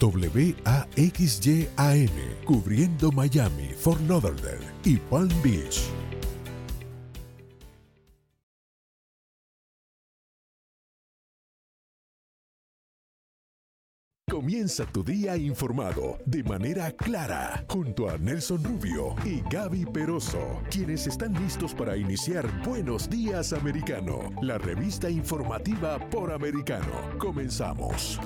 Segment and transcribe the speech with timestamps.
[0.00, 1.74] WAXYAM,
[2.44, 5.80] cubriendo Miami, Fort Lauderdale y Palm Beach.
[14.28, 21.06] Comienza tu día informado de manera clara junto a Nelson Rubio y Gaby Peroso, quienes
[21.06, 27.16] están listos para iniciar Buenos Días Americano, la revista informativa por americano.
[27.18, 28.20] Comenzamos.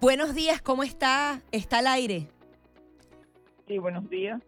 [0.00, 1.42] Buenos días, ¿cómo está?
[1.52, 2.26] ¿Está al aire?
[3.66, 4.40] Sí, buenos días.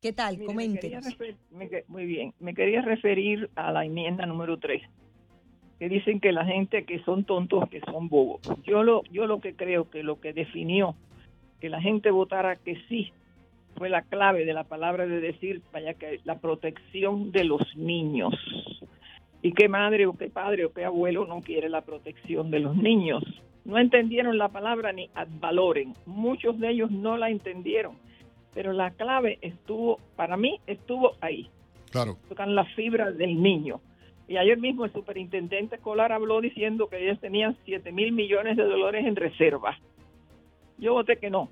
[0.00, 0.38] ¿Qué tal?
[0.38, 2.32] Me me muy bien.
[2.40, 4.82] Me quería referir a la enmienda número 3,
[5.78, 8.40] que dicen que la gente que son tontos, que son bobos.
[8.64, 10.94] Yo lo, yo lo que creo que lo que definió
[11.60, 13.12] que la gente votara que sí
[13.76, 18.32] fue la clave de la palabra de decir, vaya que la protección de los niños.
[19.42, 22.74] ¿Y qué madre o qué padre o qué abuelo no quiere la protección de los
[22.74, 23.22] niños?
[23.66, 25.92] No entendieron la palabra ni ad valoren.
[26.06, 27.96] Muchos de ellos no la entendieron
[28.54, 31.48] pero la clave estuvo, para mí, estuvo ahí.
[31.90, 32.16] Claro.
[32.28, 33.80] Tocan la fibra del niño.
[34.28, 38.64] Y ayer mismo el superintendente escolar habló diciendo que ellos tenían 7 mil millones de
[38.64, 39.76] dólares en reserva.
[40.78, 41.48] Yo voté que no.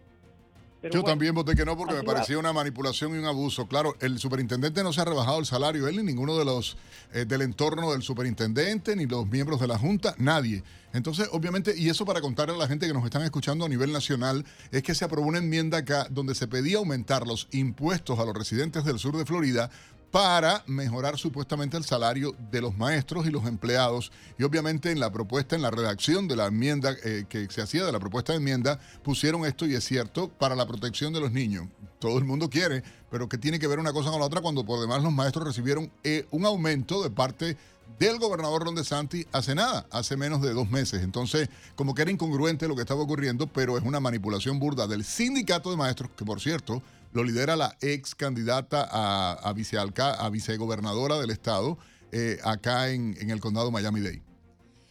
[0.80, 2.14] Pero Yo bueno, también voté que no porque me va.
[2.14, 3.66] parecía una manipulación y un abuso.
[3.66, 6.76] Claro, el superintendente no se ha rebajado el salario, él ni ninguno de los
[7.12, 10.62] eh, del entorno del superintendente, ni los miembros de la Junta, nadie.
[10.92, 13.92] Entonces, obviamente, y eso para contarle a la gente que nos están escuchando a nivel
[13.92, 18.24] nacional, es que se aprobó una enmienda acá donde se pedía aumentar los impuestos a
[18.24, 19.70] los residentes del sur de Florida
[20.10, 24.10] para mejorar supuestamente el salario de los maestros y los empleados.
[24.38, 27.84] Y obviamente en la propuesta, en la redacción de la enmienda eh, que se hacía
[27.84, 31.32] de la propuesta de enmienda, pusieron esto y es cierto, para la protección de los
[31.32, 31.66] niños.
[31.98, 34.64] Todo el mundo quiere, pero que tiene que ver una cosa con la otra cuando
[34.64, 37.56] por demás los maestros recibieron eh, un aumento de parte
[37.98, 41.02] del gobernador Ron DeSantis hace nada, hace menos de dos meses.
[41.02, 45.04] Entonces, como que era incongruente lo que estaba ocurriendo, pero es una manipulación burda del
[45.04, 46.82] sindicato de maestros, que por cierto
[47.12, 51.78] lo lidera la ex candidata a, vicealca, a vicegobernadora del estado
[52.12, 54.22] eh, acá en, en el condado Miami-Dade.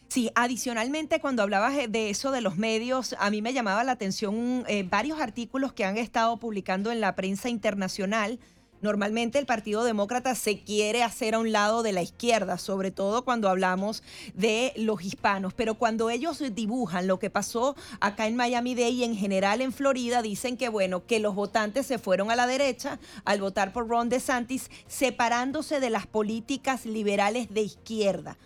[0.08, 3.92] Sí, adicionalmente cuando hablabas eh, de eso de los medios, a mí me llamaba la
[3.92, 8.40] atención eh, varios artículos que han estado publicando en la prensa internacional
[8.80, 13.24] Normalmente el Partido Demócrata se quiere hacer a un lado de la izquierda, sobre todo
[13.24, 14.04] cuando hablamos
[14.34, 19.16] de los hispanos, pero cuando ellos dibujan lo que pasó acá en Miami-Dade y en
[19.16, 23.40] general en Florida, dicen que bueno, que los votantes se fueron a la derecha al
[23.40, 28.36] votar por Ron DeSantis, separándose de las políticas liberales de izquierda.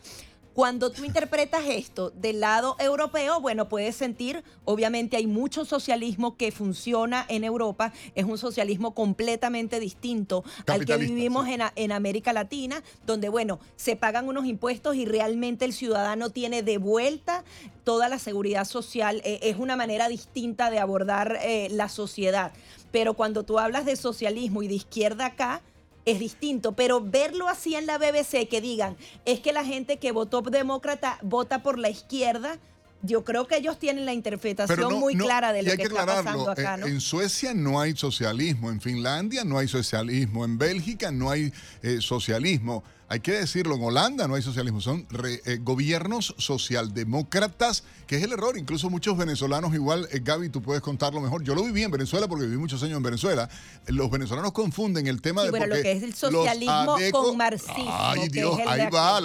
[0.55, 6.53] Cuando tú interpretas esto del lado europeo, bueno, puedes sentir, obviamente hay mucho socialismo que
[6.53, 13.31] funciona en Europa, es un socialismo completamente distinto al que vivimos en, América Latina, donde,
[13.31, 17.45] bueno, se pagan unos impuestos y realmente el ciudadano tiene de vuelta
[17.85, 22.53] toda la seguridad social, eh, es una manera distinta de abordar eh, la sociedad.
[22.91, 25.63] Pero cuando tú hablas de socialismo y de izquierda acá,
[26.05, 30.13] es distinto, pero verlo así en la BBC, que digan, es que la gente que
[30.13, 32.59] votó demócrata vota por la izquierda,
[33.03, 36.79] yo creo que ellos tienen la interpretación muy clara de lo que, está pasando acá.
[36.85, 41.53] En Suecia no hay socialismo, en Finlandia no hay socialismo, en Bélgica no hay
[41.83, 42.83] eh, socialismo
[43.13, 48.33] hay que decirlo, en Holanda no hay socialismo, son eh, gobiernos socialdemócratas, que es el
[48.33, 48.57] error.
[48.57, 51.45] Incluso muchos venezolanos, igual, eh, Gaby, tú puedes contarlo mejor.
[51.45, 53.51] Yo lo viví en Venezuela porque viví muchos años en Venezuela.
[53.89, 55.51] Los venezolanos confunden el tema de.
[55.51, 57.85] Bueno, lo que es el socialismo con marxismo.
[57.87, 59.19] Ay, Dios, ahí va,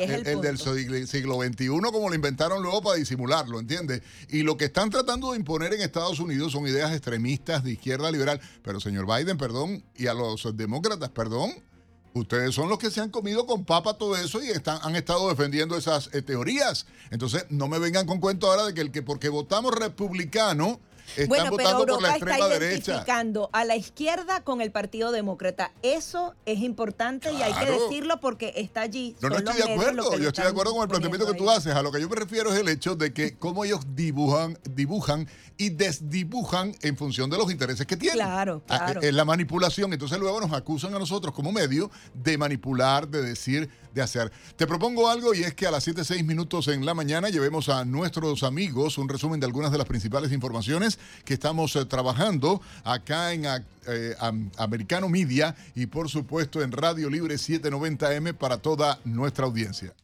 [0.00, 4.02] el, del siglo XXI, como lo inventaron luego para disimularlo, ¿entiendes?
[4.28, 8.10] Y lo que están tratando de imponer en Estados Unidos son ideas extremistas de izquierda
[8.10, 8.40] liberal.
[8.62, 11.52] Pero, señor Biden, perdón, y a los demócratas, perdón
[12.14, 15.28] Ustedes son los que se han comido con papa todo eso y están, han estado
[15.28, 16.86] defendiendo esas eh, teorías.
[17.10, 20.78] Entonces, no me vengan con cuento ahora de que el que porque votamos republicano
[21.28, 25.72] bueno, pero Europa está identificando a la izquierda con el Partido Demócrata.
[25.82, 29.16] Eso es importante y hay que decirlo porque está allí.
[29.20, 30.18] No, no estoy de acuerdo.
[30.18, 31.74] Yo estoy de acuerdo con el planteamiento que tú haces.
[31.74, 35.28] A lo que yo me refiero es el hecho de que cómo ellos dibujan, dibujan
[35.56, 38.18] y desdibujan en función de los intereses que tienen.
[38.18, 39.00] Claro, ah, claro.
[39.00, 39.92] Es la manipulación.
[39.92, 44.30] Entonces luego nos acusan a nosotros como medio de manipular, de decir, de hacer.
[44.56, 47.68] Te propongo algo y es que a las 7, 6 minutos en la mañana llevemos
[47.68, 52.60] a nuestros amigos un resumen de algunas de las principales informaciones que estamos eh, trabajando
[52.82, 53.46] acá en
[53.86, 54.14] eh,
[54.58, 59.94] Americano Media y por supuesto en Radio Libre 790M para toda nuestra audiencia.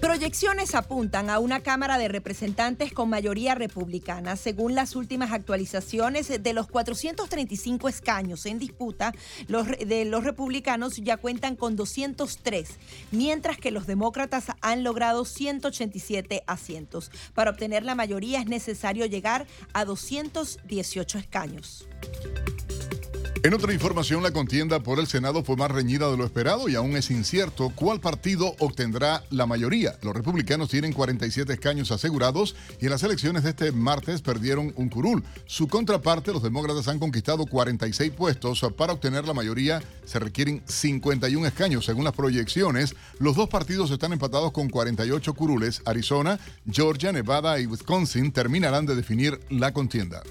[0.00, 4.36] Proyecciones apuntan a una Cámara de Representantes con mayoría republicana.
[4.36, 9.12] Según las últimas actualizaciones, de los 435 escaños en disputa,
[9.46, 12.70] los de los republicanos ya cuentan con 203,
[13.10, 17.10] mientras que los demócratas han logrado 187 asientos.
[17.34, 21.86] Para obtener la mayoría es necesario llegar a 218 escaños.
[23.42, 26.74] En otra información, la contienda por el Senado fue más reñida de lo esperado y
[26.74, 29.98] aún es incierto cuál partido obtendrá la mayoría.
[30.02, 34.90] Los republicanos tienen 47 escaños asegurados y en las elecciones de este martes perdieron un
[34.90, 35.24] curul.
[35.46, 38.60] Su contraparte, los demócratas han conquistado 46 puestos.
[38.76, 41.86] Para obtener la mayoría se requieren 51 escaños.
[41.86, 45.80] Según las proyecciones, los dos partidos están empatados con 48 curules.
[45.86, 46.38] Arizona,
[46.70, 50.22] Georgia, Nevada y Wisconsin terminarán de definir la contienda.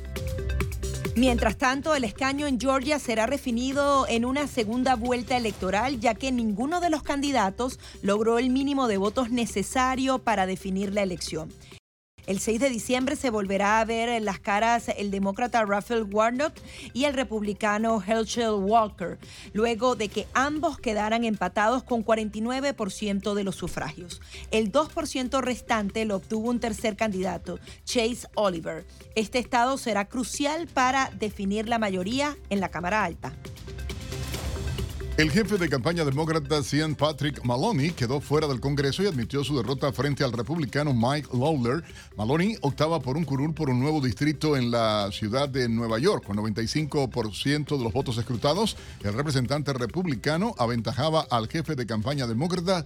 [1.20, 6.32] Mientras tanto, el escaño en Georgia será definido en una segunda vuelta electoral, ya que
[6.32, 11.52] ninguno de los candidatos logró el mínimo de votos necesario para definir la elección.
[12.30, 16.54] El 6 de diciembre se volverá a ver en las caras el demócrata Raphael Warnock
[16.94, 19.18] y el republicano Herschel Walker,
[19.52, 24.22] luego de que ambos quedaran empatados con 49% de los sufragios.
[24.52, 28.86] El 2% restante lo obtuvo un tercer candidato, Chase Oliver.
[29.16, 33.34] Este estado será crucial para definir la mayoría en la Cámara Alta.
[35.20, 39.58] El jefe de campaña demócrata Sean Patrick Maloney quedó fuera del Congreso y admitió su
[39.58, 41.84] derrota frente al republicano Mike Lawler.
[42.16, 46.24] Maloney optaba por un curul por un nuevo distrito en la ciudad de Nueva York.
[46.24, 52.86] Con 95% de los votos escrutados, el representante republicano aventajaba al jefe de campaña demócrata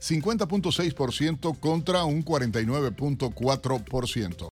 [0.00, 4.48] 50.6% contra un 49.4%.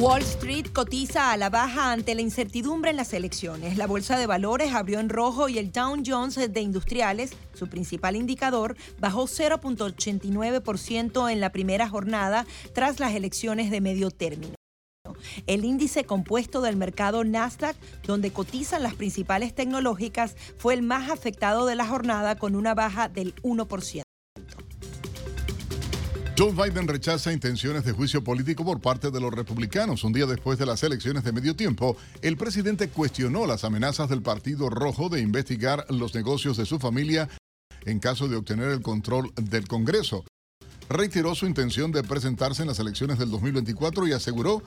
[0.00, 3.76] Wall Street cotiza a la baja ante la incertidumbre en las elecciones.
[3.76, 8.16] La bolsa de valores abrió en rojo y el Dow Jones de Industriales, su principal
[8.16, 14.54] indicador, bajó 0.89% en la primera jornada tras las elecciones de medio término.
[15.46, 17.76] El índice compuesto del mercado Nasdaq,
[18.06, 23.10] donde cotizan las principales tecnológicas, fue el más afectado de la jornada con una baja
[23.10, 24.00] del 1%.
[26.40, 30.04] Joe Biden rechaza intenciones de juicio político por parte de los republicanos.
[30.04, 34.22] Un día después de las elecciones de medio tiempo, el presidente cuestionó las amenazas del
[34.22, 37.28] Partido Rojo de investigar los negocios de su familia
[37.84, 40.24] en caso de obtener el control del Congreso.
[40.88, 44.62] Reiteró su intención de presentarse en las elecciones del 2024 y aseguró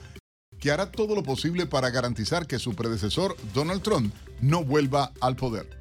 [0.60, 5.34] que hará todo lo posible para garantizar que su predecesor, Donald Trump, no vuelva al
[5.34, 5.76] poder.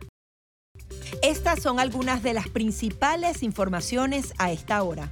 [1.22, 5.12] Estas son algunas de las principales informaciones a esta hora.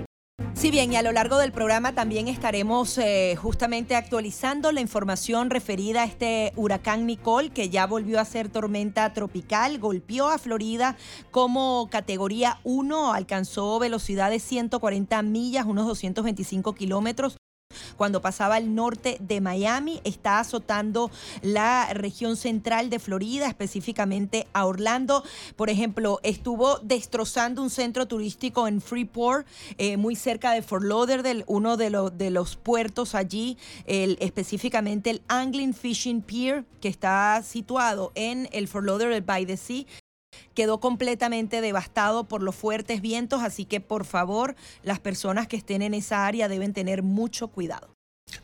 [0.61, 5.49] Sí, bien, y a lo largo del programa también estaremos eh, justamente actualizando la información
[5.49, 10.97] referida a este huracán Nicole, que ya volvió a ser tormenta tropical, golpeó a Florida
[11.31, 17.37] como categoría 1, alcanzó velocidad de 140 millas, unos 225 kilómetros
[17.97, 21.11] cuando pasaba al norte de Miami, está azotando
[21.41, 25.23] la región central de Florida, específicamente a Orlando.
[25.55, 29.45] Por ejemplo, estuvo destrozando un centro turístico en Freeport,
[29.77, 31.89] eh, muy cerca de Fort Lauderdale, uno de,
[32.31, 39.21] los puertos allí, específicamente el Angling Fishing Pier, que está situado en el Fort Lauderdale
[39.21, 39.85] by the Sea
[40.53, 45.81] quedó completamente devastado por los fuertes vientos, así que por favor las personas que estén
[45.81, 47.95] en esa área deben tener mucho cuidado.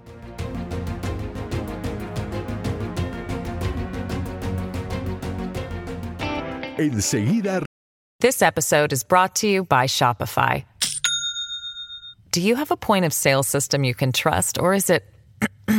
[6.78, 7.64] Enseguida.
[8.20, 10.66] This episode is brought to you by Shopify.
[12.32, 15.06] Do you have a point of sale system you can trust, or is it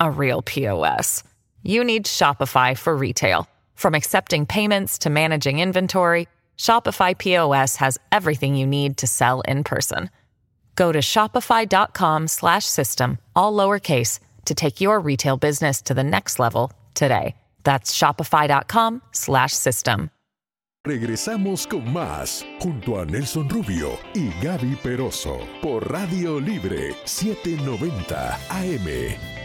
[0.00, 1.22] a real POS.
[1.62, 3.48] You need Shopify for retail.
[3.74, 6.26] From accepting payments to managing inventory,
[6.58, 10.10] Shopify POS has everything you need to sell in person.
[10.74, 17.34] Go to shopify.com/system all lowercase to take your retail business to the next level today.
[17.64, 20.10] That's shopify.com/system.
[20.86, 29.35] Regresamos con más junto a Nelson Rubio y Gaby Peroso por Radio Libre 790 AM.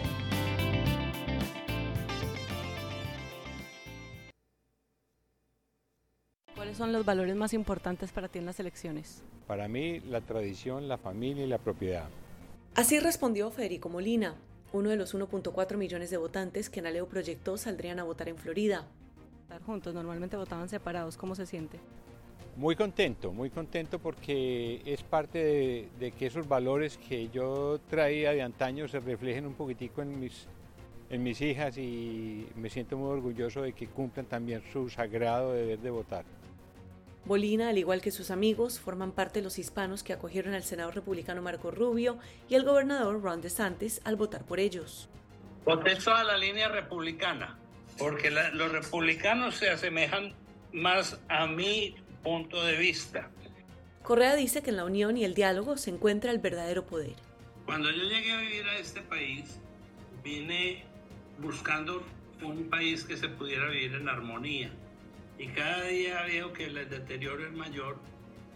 [6.75, 9.23] Son los valores más importantes para ti en las elecciones?
[9.47, 12.09] Para mí, la tradición, la familia y la propiedad.
[12.75, 14.35] Así respondió Federico Molina,
[14.73, 18.87] uno de los 1.4 millones de votantes que Naleo proyectó saldrían a votar en Florida.
[19.43, 21.79] Estar juntos, normalmente votaban separados, ¿cómo se siente?
[22.55, 28.31] Muy contento, muy contento porque es parte de, de, que esos valores que yo traía
[28.31, 30.47] de antaño se reflejen un poquitico en mis,
[31.09, 35.79] en mis hijas y me siento muy orgulloso de que cumplan también su sagrado deber
[35.79, 36.25] de votar.
[37.23, 40.95] Bolina, al igual que sus amigos, forman parte de los hispanos que acogieron al senador
[40.95, 42.17] republicano Marco Rubio
[42.49, 45.07] y al gobernador Ron DeSantis al votar por ellos.
[45.63, 47.59] Contesto a la línea republicana,
[47.99, 50.33] porque los republicanos se asemejan
[50.73, 53.29] más a mi punto de vista.
[54.01, 57.13] Correa dice que en la unión y el diálogo se encuentra el verdadero poder.
[57.65, 59.59] Cuando yo llegué a vivir a este país,
[60.23, 60.83] vine
[61.37, 62.03] buscando
[62.41, 64.71] un país que se pudiera vivir en armonía
[65.41, 67.97] y cada día veo que el deterioro es mayor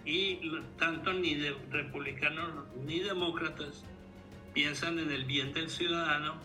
[0.05, 2.47] y tanto ni de republicanos
[2.85, 3.83] ni demócratas
[4.53, 6.35] piensan en el bien del ciudadano,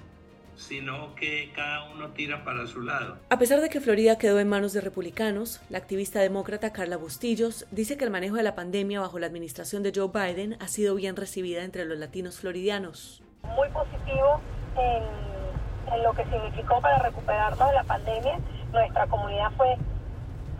[0.56, 3.18] sino que cada uno tira para su lado.
[3.28, 7.66] A pesar de que Florida quedó en manos de republicanos, la activista demócrata Carla Bustillos
[7.70, 10.94] dice que el manejo de la pandemia bajo la administración de Joe Biden ha sido
[10.94, 13.22] bien recibida entre los latinos floridianos.
[13.42, 14.40] Muy positivo
[14.78, 18.38] en, en lo que significó para recuperarnos de la pandemia.
[18.72, 19.76] Nuestra comunidad fue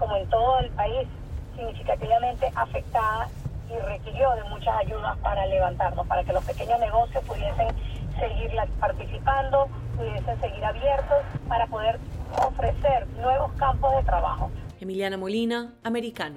[0.00, 1.07] como en todo el país,
[1.54, 3.28] significativamente afectada
[3.71, 7.69] y requirió de muchas ayudas para levantarnos, para que los pequeños negocios pudiesen
[8.19, 12.00] seguir participando, pudiesen seguir abiertos para poder
[12.47, 14.50] ofrecer nuevos campos de trabajo.
[14.80, 16.37] Emiliana Molina, Americano.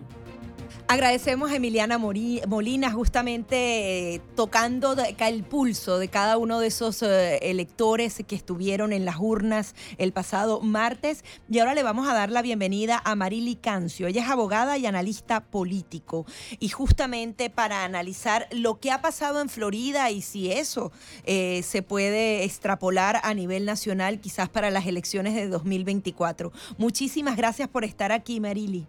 [0.87, 7.37] Agradecemos a Emiliana Molina justamente eh, tocando el pulso de cada uno de esos eh,
[7.41, 11.23] electores que estuvieron en las urnas el pasado martes.
[11.49, 14.07] Y ahora le vamos a dar la bienvenida a Marily Cancio.
[14.07, 16.25] Ella es abogada y analista político.
[16.59, 20.91] Y justamente para analizar lo que ha pasado en Florida y si eso
[21.25, 26.51] eh, se puede extrapolar a nivel nacional, quizás para las elecciones de 2024.
[26.77, 28.85] Muchísimas gracias por estar aquí, Marily.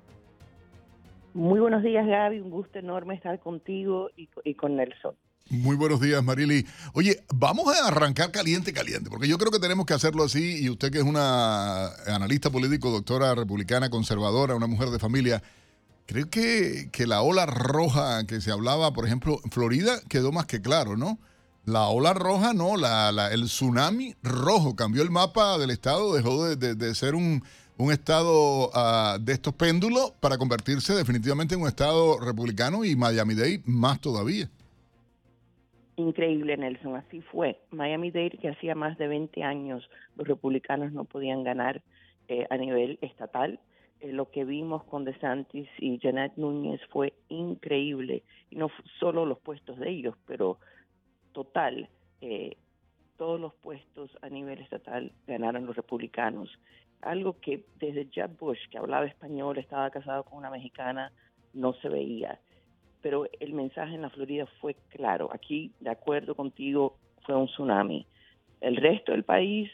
[1.35, 2.39] Muy buenos días, Gaby.
[2.39, 5.17] Un gusto enorme estar contigo y, con Nelson.
[5.51, 6.65] Muy buenos días, Marily.
[6.95, 10.65] Oye, vamos a arrancar caliente, caliente, porque yo creo que tenemos que hacerlo así.
[10.65, 15.43] Y usted, que es una analista político, doctora republicana, conservadora, una mujer de familia,
[16.07, 20.47] creo que, que la ola roja que se hablaba, por ejemplo, en Florida, quedó más
[20.47, 21.19] que claro, ¿no?
[21.65, 26.95] La ola roja, no, la, el tsunami rojo cambió el mapa del estado, dejó de
[26.95, 27.43] ser un
[27.77, 33.63] un estado ah, de estos péndulos para convertirse definitivamente en un estado republicano y Miami-Dade
[33.67, 34.49] más todavía.
[35.97, 37.61] Increíble, Nelson, así fue.
[37.71, 41.83] Miami-Dade, que hacía más de 20 años los republicanos no podían ganar
[42.29, 43.61] eh, a nivel estatal.
[44.01, 48.25] Eh, lo que vimos con DeSantis y Janet Núñez fue increíble.
[48.51, 50.59] Y no solo los puestos de ellos, pero
[51.33, 51.89] total.
[52.21, 52.57] Eh,
[53.17, 56.51] todos los puestos a nivel estatal ganaron los republicanos
[57.05, 61.13] algo que desde Jeb Bush, que hablaba español, estaba casado con una mexicana,
[61.53, 62.41] no se veía.
[63.03, 65.31] Pero el mensaje en la Florida fue claro.
[65.33, 68.07] Aquí, de acuerdo contigo, fue un tsunami.
[68.61, 69.71] El resto del país,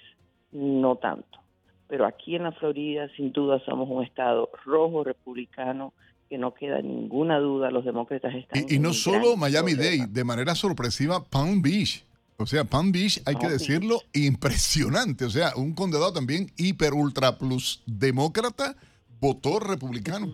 [0.53, 1.39] no tanto.
[1.87, 5.93] Pero aquí en la Florida, sin duda, somos un estado rojo republicano
[6.29, 8.65] que no queda ninguna duda, los demócratas están...
[8.69, 12.05] Y, y no solo Miami-Dade, de manera sorpresiva, Palm Beach
[12.41, 15.25] o sea, Palm Beach, hay que decirlo, impresionante.
[15.27, 18.75] O sea, un condado también hiper ultra plus demócrata
[19.21, 20.29] votó republicano.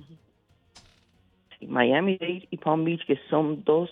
[1.61, 3.91] Miami-Dade y Palm Beach, que son dos,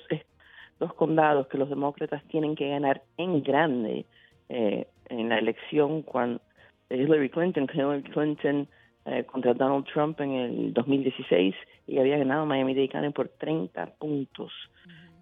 [0.79, 4.07] dos condados que los demócratas tienen que ganar en grande
[4.49, 6.41] eh, en la elección cuando
[6.91, 8.69] Hillary Clinton, Hillary Clinton
[9.07, 11.55] eh, contra Donald Trump en el 2016
[11.87, 14.53] y había ganado Miami-Dade por 30 puntos.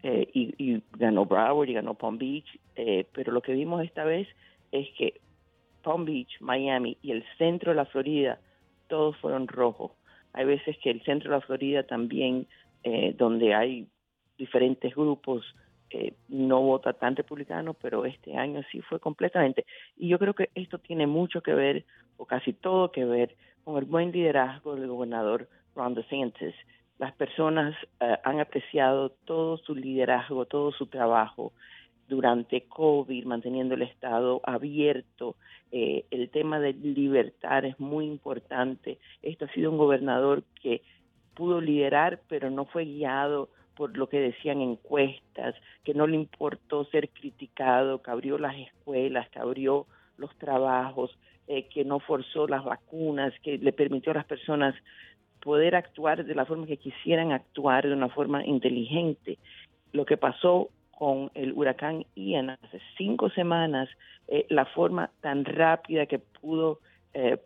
[0.02, 4.26] Eh, y, ganó Broward y ganó Palm Beach, eh, pero lo que vimos esta vez
[4.73, 5.21] es que
[5.82, 8.41] Palm Beach, Miami y el centro de la Florida,
[8.88, 9.93] todos fueron rojos.
[10.32, 12.49] Hay veces que el centro de la Florida también,
[12.82, 13.86] eh, donde hay
[14.38, 15.45] diferentes grupos,
[16.28, 19.67] no vota tan republicano, pero este año sí fue completamente.
[19.95, 21.84] Y yo creo que esto tiene mucho que ver,
[22.17, 26.54] o casi todo que ver, con el buen liderazgo del gobernador Ron DeSantis
[27.02, 31.52] las personas eh, han apreciado todo su liderazgo, todo su trabajo
[32.08, 35.34] durante COVID, manteniendo el Estado abierto.
[35.73, 39.00] Eh, el tema de libertad es muy importante.
[39.21, 40.82] Esto ha sido un gobernador que
[41.34, 46.84] pudo liderar, pero no fue guiado por lo que decían encuestas, que no le importó
[46.84, 49.88] ser criticado, que abrió las escuelas, que abrió
[50.19, 51.10] los trabajos,
[51.49, 54.76] eh, que no forzó las vacunas, que le permitió a las personas
[55.43, 59.39] poder actuar de la forma que quisieran actuar, de una forma inteligente.
[59.93, 63.89] Lo que pasó con el huracán Ian hace cinco semanas,
[64.28, 66.78] eh, la forma tan rápida que pudo
[67.13, 67.39] eh,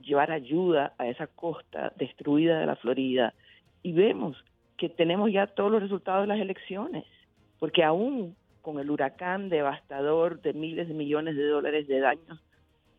[0.00, 3.34] llevar ayuda a esa costa destruida de la Florida.
[3.82, 4.42] Y vemos
[4.78, 7.04] que tenemos ya todos los resultados de las elecciones,
[7.58, 12.40] porque aún con el huracán devastador de miles de millones de dólares de daños,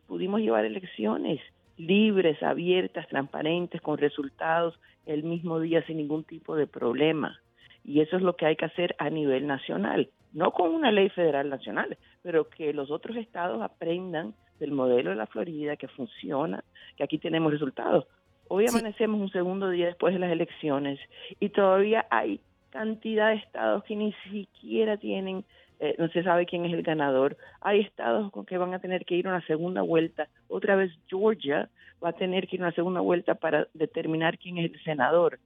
[0.06, 1.40] pudimos llevar elecciones
[1.76, 7.40] libres, abiertas, transparentes, con resultados el mismo día sin ningún tipo de problema.
[7.84, 11.08] Y eso es lo que hay que hacer a nivel nacional, no con una ley
[11.10, 16.64] federal nacional, pero que los otros estados aprendan del modelo de la Florida que funciona,
[16.96, 18.06] que aquí tenemos resultados.
[18.48, 20.98] Hoy amanecemos un segundo día después de las elecciones
[21.40, 25.44] y todavía hay cantidad de estados que ni siquiera tienen
[25.78, 27.36] eh, no se sabe quién es el ganador.
[27.60, 30.28] Hay estados con que van a tener que ir a una segunda vuelta.
[30.48, 31.68] Otra vez Georgia
[32.02, 35.38] va a tener que ir a una segunda vuelta para determinar quién es el senador.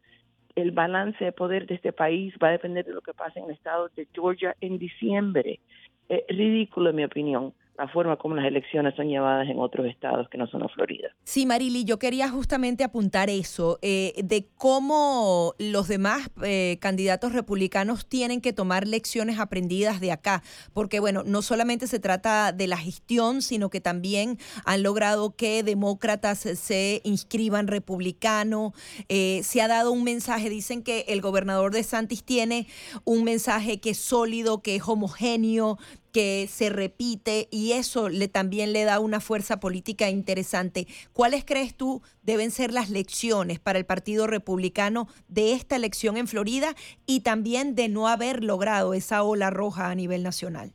[0.54, 3.46] El balance de poder de este país va a depender de lo que pase en
[3.46, 5.60] el estado de Georgia en diciembre.
[6.08, 10.28] Es ridículo, en mi opinión, la forma como las elecciones son llevadas en otros estados
[10.28, 11.08] que no son la Florida.
[11.24, 18.06] Sí, Marily, yo quería justamente apuntar eso, eh, de cómo los demás eh, candidatos republicanos
[18.06, 20.42] tienen que tomar lecciones aprendidas de acá,
[20.74, 25.62] porque bueno, no solamente se trata de la gestión, sino que también han logrado que
[25.62, 28.74] demócratas se inscriban republicano,
[29.08, 32.66] eh, se ha dado un mensaje, dicen que el gobernador de Santis tiene
[33.04, 35.78] un mensaje que es sólido, que es homogéneo,
[36.12, 40.86] que se repite y eso le también le da una fuerza política interesante.
[41.12, 46.26] ¿Cuáles crees tú deben ser las lecciones para el Partido Republicano de esta elección en
[46.26, 46.74] Florida
[47.06, 50.72] y también de no haber logrado esa ola roja a nivel nacional?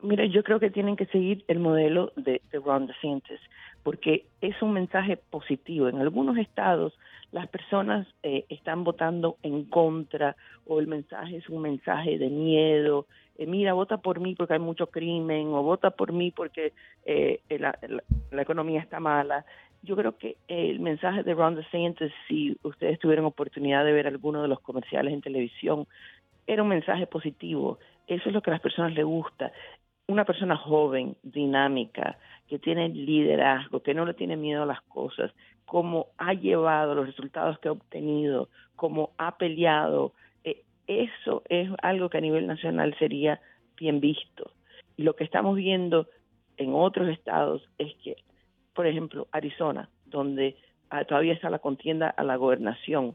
[0.00, 3.40] Mira, yo creo que tienen que seguir el modelo de, de Ron DeSantis,
[3.82, 5.88] porque es un mensaje positivo.
[5.88, 6.92] En algunos estados
[7.32, 10.36] las personas eh, están votando en contra
[10.66, 13.06] o el mensaje es un mensaje de miedo.
[13.36, 16.72] Eh, mira, vota por mí porque hay mucho crimen o vota por mí porque
[17.04, 17.78] eh, la,
[18.32, 19.44] economía está mala.
[19.82, 24.42] Yo creo que el mensaje de Ron DeSantis, si ustedes tuvieron oportunidad de ver alguno
[24.42, 25.86] de los comerciales en televisión,
[26.46, 27.78] era un mensaje positivo.
[28.06, 29.52] Eso es lo que a las personas les gusta.
[30.08, 32.16] Una persona joven, dinámica,
[32.48, 35.32] que tiene liderazgo, que no le tiene miedo a las cosas,
[35.68, 42.08] cómo ha llevado los resultados que ha obtenido, cómo ha peleado, eh, eso es algo
[42.08, 43.38] que a nivel nacional sería
[43.76, 44.50] bien visto.
[44.96, 46.08] Y lo que estamos viendo
[46.56, 48.16] en otros estados es que,
[48.72, 50.56] por ejemplo, Arizona, donde
[50.88, 53.14] ah, todavía está la contienda a la gobernación,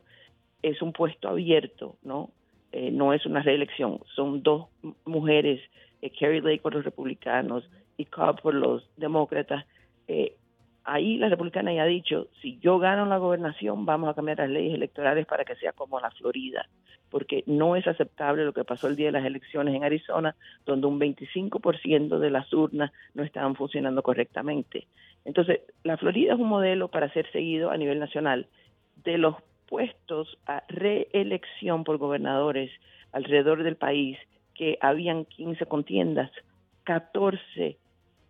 [0.62, 2.30] es un puesto abierto, ¿no?
[2.72, 4.68] Eh, no es una reelección, son dos
[5.06, 5.60] mujeres,
[6.04, 9.66] eh, Kerry Lake por los republicanos y Cobb por los demócratas,
[10.08, 10.36] eh,
[10.84, 14.50] ahí la republicana ya ha dicho, si yo gano la gobernación, vamos a cambiar las
[14.50, 16.68] leyes electorales para que sea como la Florida,
[17.10, 20.88] porque no es aceptable lo que pasó el día de las elecciones en Arizona, donde
[20.88, 24.88] un 25% de las urnas no estaban funcionando correctamente.
[25.26, 28.48] Entonces, la Florida es un modelo para ser seguido a nivel nacional.
[29.04, 29.36] De los
[29.68, 32.72] puestos a reelección por gobernadores
[33.12, 34.18] alrededor del país,
[34.54, 36.32] que habían 15 contiendas,
[36.84, 37.78] 14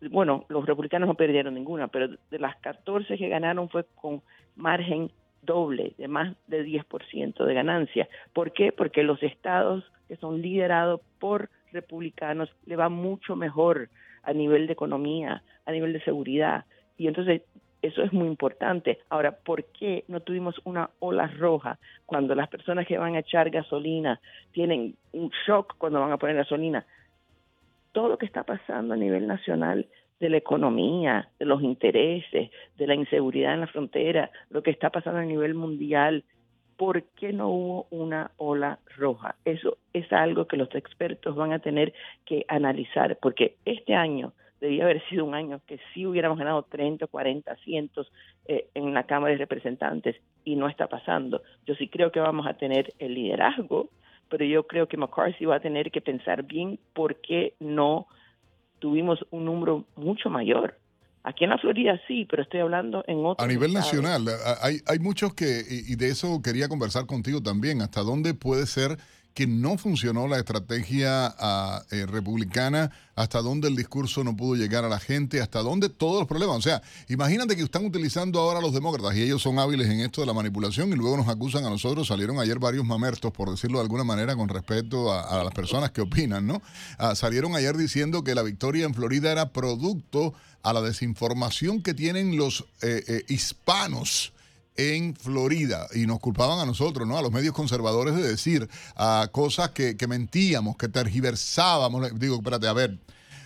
[0.10, 4.22] bueno, los republicanos no perdieron ninguna, pero de las 14 que ganaron fue con
[4.56, 5.12] margen
[5.42, 8.08] doble, de más de 10% de ganancia.
[8.34, 8.72] ¿Por qué?
[8.72, 13.90] Porque los estados que son liderados por republicanos le va mucho mejor
[14.24, 16.66] a nivel de economía, a nivel de seguridad.
[16.98, 17.42] Y entonces
[17.82, 19.00] eso es muy importante.
[19.10, 23.50] Ahora, ¿por qué no tuvimos una ola roja cuando las personas que van a echar
[23.50, 24.22] gasolina
[24.54, 26.86] tienen un shock cuando van a poner gasolina?
[27.94, 29.88] Todo lo que está pasando a nivel nacional
[30.20, 34.90] de la economía, de los intereses, de la inseguridad en la frontera, lo que está
[34.90, 36.24] pasando a nivel mundial,
[36.78, 39.36] ¿por qué no hubo una ola roja?
[39.46, 41.94] Eso es algo que los expertos van a tener
[42.26, 47.06] que analizar, porque este año debía haber sido un año que sí hubiéramos ganado 30
[47.06, 48.12] o 40 asientos
[48.46, 51.42] eh, en la Cámara de Representantes y no está pasando.
[51.66, 53.90] Yo sí creo que vamos a tener el liderazgo,
[54.30, 58.08] pero yo creo que McCarthy va a tener que pensar bien por qué no
[58.80, 60.78] tuvimos un número mucho mayor.
[61.24, 63.46] Aquí en la Florida sí, pero estoy hablando en otros.
[63.46, 64.28] A nivel nacional,
[64.62, 68.98] hay, hay muchos que, y de eso quería conversar contigo también, hasta dónde puede ser
[69.34, 74.86] que no funcionó la estrategia ah, eh, republicana, hasta dónde el discurso no pudo llegar
[74.86, 76.58] a la gente, hasta dónde todos los problemas.
[76.58, 80.22] O sea, imagínate que están utilizando ahora los demócratas y ellos son hábiles en esto
[80.22, 82.08] de la manipulación y luego nos acusan a nosotros.
[82.08, 86.02] Salieron ayer varios mamertos, por decirlo de alguna manera, con respecto a, las personas que
[86.02, 86.62] opinan, ¿no?
[86.98, 91.94] Ah, salieron ayer diciendo que la victoria en Florida era producto a la desinformación que
[91.94, 94.32] tienen los eh, eh, hispanos
[94.76, 97.18] en Florida y nos culpaban a nosotros, ¿no?
[97.18, 102.20] A los medios conservadores de decir uh, cosas que, que, mentíamos, que tergiversábamos.
[102.20, 103.00] Digo, espérate, a ver.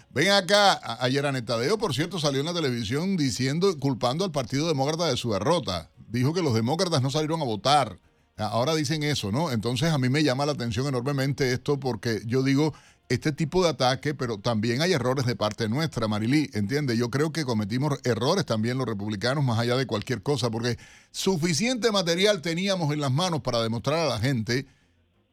[0.10, 5.06] Ven acá, ayer Anetadeo, por cierto, salió en la televisión diciendo, culpando al Partido Demócrata
[5.08, 5.90] de su derrota.
[6.08, 8.00] Dijo que los demócratas no salieron a votar.
[8.38, 9.52] Ahora dicen eso, ¿no?
[9.52, 12.74] Entonces a mí me llama la atención enormemente esto porque yo digo,
[13.10, 16.98] este tipo de ataque, pero también hay errores de parte nuestra, Marilí, ¿entiende?
[16.98, 20.78] Yo creo que cometimos errores también los republicanos, más allá de cualquier cosa, porque
[21.12, 24.66] suficiente material teníamos en las manos para demostrar a la gente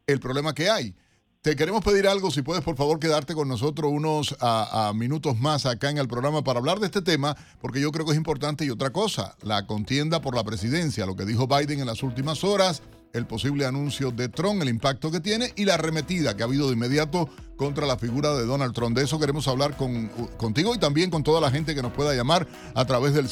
[0.07, 0.95] el problema que hay.
[1.41, 5.67] Te queremos pedir algo, si puedes por favor quedarte con nosotros unos a, minutos más
[5.67, 8.65] acá en el programa para hablar de este tema, porque yo creo que es importante
[8.65, 12.43] y otra cosa, la contienda por la presidencia, lo que dijo Biden en las últimas
[12.43, 12.81] horas,
[13.15, 16.67] el posible anuncio de Trump, el impacto que tiene y la arremetida que ha habido
[16.67, 18.97] de inmediato contra la figura de Donald Trump.
[18.97, 22.13] De eso queremos hablar con, contigo y también con toda la gente que nos pueda
[22.13, 23.29] llamar a través del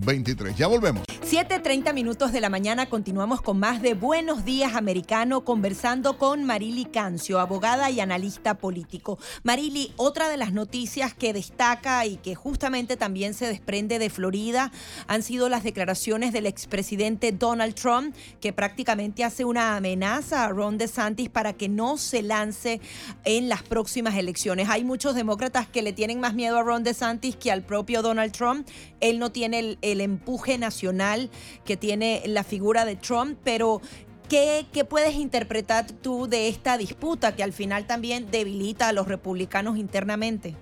[0.00, 0.54] 786-590-1623.
[0.56, 1.04] Ya volvemos.
[1.32, 6.84] 7.30 minutos de la mañana continuamos con más de Buenos Días Americano conversando con Marili
[6.84, 9.18] Cancio, abogada y analista político.
[9.42, 14.72] Marili, otra de las noticias que destaca y que justamente también se desprende de Florida
[15.06, 20.76] han sido las declaraciones del expresidente Donald Trump que prácticamente hace una amenaza a Ron
[20.76, 22.82] DeSantis para que no se lance
[23.24, 24.68] en las próximas elecciones.
[24.68, 28.32] Hay muchos demócratas que le tienen más miedo a Ron DeSantis que al propio Donald
[28.32, 28.68] Trump.
[29.00, 31.30] Él no tiene el, el empuje nacional
[31.64, 33.80] que tiene la figura de Trump, pero
[34.28, 39.08] ¿qué, ¿qué puedes interpretar tú de esta disputa que al final también debilita a los
[39.08, 40.54] republicanos internamente?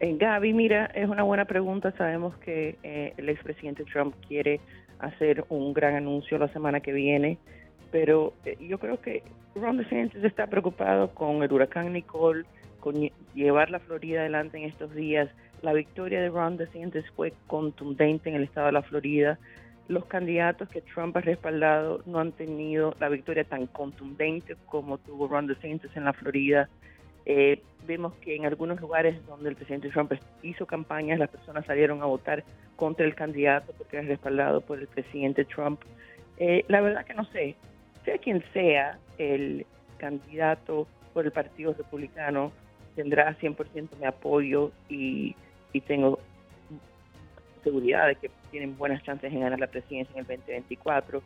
[0.00, 1.92] Eh, Gaby, mira, es una buena pregunta.
[1.96, 4.60] Sabemos que eh, el expresidente Trump quiere
[5.00, 7.38] hacer un gran anuncio la semana que viene,
[7.90, 9.22] pero eh, yo creo que
[9.54, 12.44] Ron DeSantis está preocupado con el huracán Nicole,
[12.80, 15.28] con llevar la Florida adelante en estos días.
[15.62, 19.38] La victoria de Ron DeSantis fue contundente en el estado de la Florida.
[19.88, 25.26] Los candidatos que Trump ha respaldado no han tenido la victoria tan contundente como tuvo
[25.26, 26.68] Ron DeSantis en la Florida.
[27.26, 32.02] Eh, vemos que en algunos lugares donde el presidente Trump hizo campañas, las personas salieron
[32.02, 32.44] a votar
[32.76, 35.80] contra el candidato porque era respaldado por el presidente Trump.
[36.38, 37.56] Eh, la verdad que no sé,
[38.04, 39.66] sea quien sea el
[39.98, 42.52] candidato por el Partido Republicano,
[42.94, 45.34] tendrá 100% mi apoyo y,
[45.72, 46.18] y tengo
[47.64, 51.22] seguridad de que tienen buenas chances en ganar la presidencia en el 2024.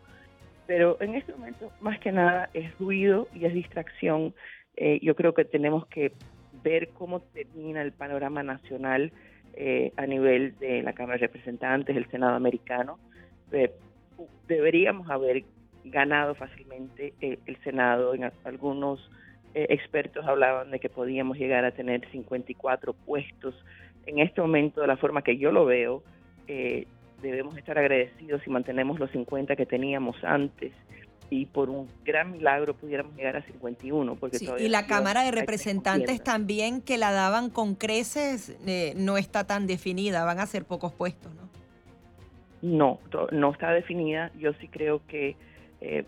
[0.67, 4.35] Pero en este momento, más que nada, es ruido y es distracción
[4.77, 6.13] eh, yo creo que tenemos que
[6.63, 9.13] ver cómo termina el panorama nacional
[9.55, 12.99] eh, a nivel de la Cámara de Representantes, el Senado americano.
[13.51, 13.73] Eh,
[14.49, 15.45] deberíamos haber
[15.85, 18.15] ganado fácilmente el Senado.
[18.15, 19.11] En algunos
[19.55, 23.55] expertos hablaban de que podíamos llegar a tener 54 puestos.
[24.07, 26.03] En este momento, de la forma que yo lo veo,
[27.23, 30.73] debemos estar agradecidos si mantenemos los 50 que teníamos antes
[31.33, 34.17] y por un gran milagro pudiéramos llegar a 51.
[34.17, 39.45] Porque y la Cámara de Representantes también, que la daban con creces, eh, no está
[39.45, 41.49] tan definida, van a ser pocos puestos, ¿no?
[42.61, 42.99] No,
[43.33, 44.31] no está definida.
[44.39, 45.35] Yo sí creo que
[45.81, 46.05] eh,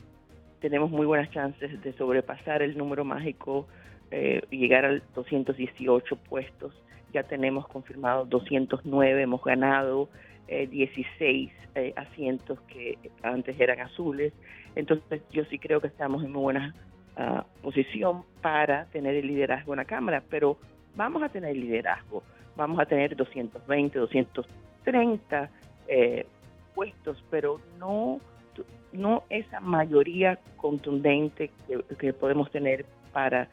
[0.60, 3.66] tenemos muy buenas chances de sobrepasar el número mágico
[4.10, 6.74] eh, y llegar a 218 puestos.
[7.14, 10.10] Ya tenemos confirmados 209, hemos ganado
[10.48, 11.50] 16
[11.96, 14.32] asientos que antes eran azules.
[14.74, 16.74] Entonces yo sí creo que estamos en muy buena
[17.16, 20.58] ah, posición para tener el liderazgo en la Cámara, pero
[20.96, 22.22] vamos a tener liderazgo,
[22.56, 25.50] vamos a tener 220, 230
[25.88, 26.26] eh,
[26.74, 28.20] puestos, pero no,
[28.92, 31.50] no esa mayoría contundente
[31.98, 33.48] que, podemos tener para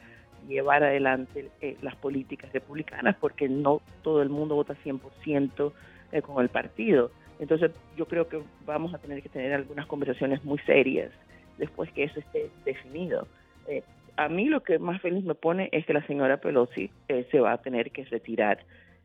[0.48, 5.72] llevar adelante eh, las políticas republicanas, porque no todo el mundo vota 100%
[6.12, 7.10] eh, con el partido.
[7.40, 11.10] Entonces yo creo que vamos a tener que tener algunas conversaciones muy serias
[11.56, 13.26] después que eso esté definido.
[13.66, 13.82] Eh,
[14.18, 17.40] a mí lo que más feliz me pone es que la señora Pelosi eh, se
[17.40, 18.58] va a tener que retirar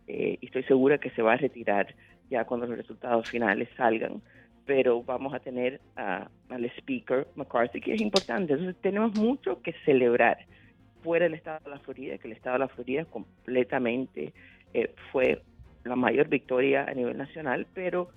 [0.10, 1.94] y estoy segura que se va a retirar
[2.30, 4.22] ya cuando los resultados finales salgan.
[4.66, 8.54] Pero vamos a tener al Speaker McCarthy, que es importante.
[8.54, 10.38] Entonces tenemos mucho que celebrar
[11.08, 14.34] fuera del estado de la Florida, que el estado de la Florida completamente
[15.14, 15.42] fue
[15.86, 18.10] la mayor victoria a nivel nacional, pero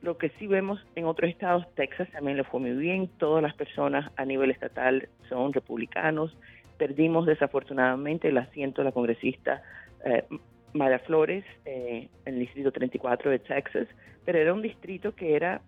[0.00, 3.54] lo que sí vemos en otros estados, Texas también le fue muy bien, todas las
[3.54, 6.34] personas a nivel estatal son republicanos.
[6.78, 9.62] Perdimos desafortunadamente el asiento de la congresista
[10.06, 10.24] eh,
[10.72, 13.86] Maya Flores eh, en el distrito 34 de Texas,
[14.24, 15.60] pero era un distrito que era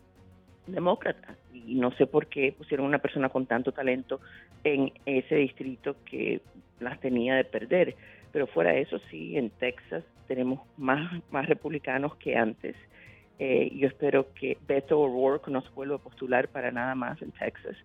[0.66, 4.20] demócrata y no sé por qué pusieron una persona con tanto talento
[4.64, 6.40] en ese distrito que
[6.80, 7.96] las tenía de perder.
[8.32, 12.76] Pero fuera de eso, sí, en Texas tenemos más, más republicanos que antes
[13.44, 17.32] eh, yo espero que Beto O'Rourke no se vuelva a postular para nada más en
[17.32, 17.76] Texas.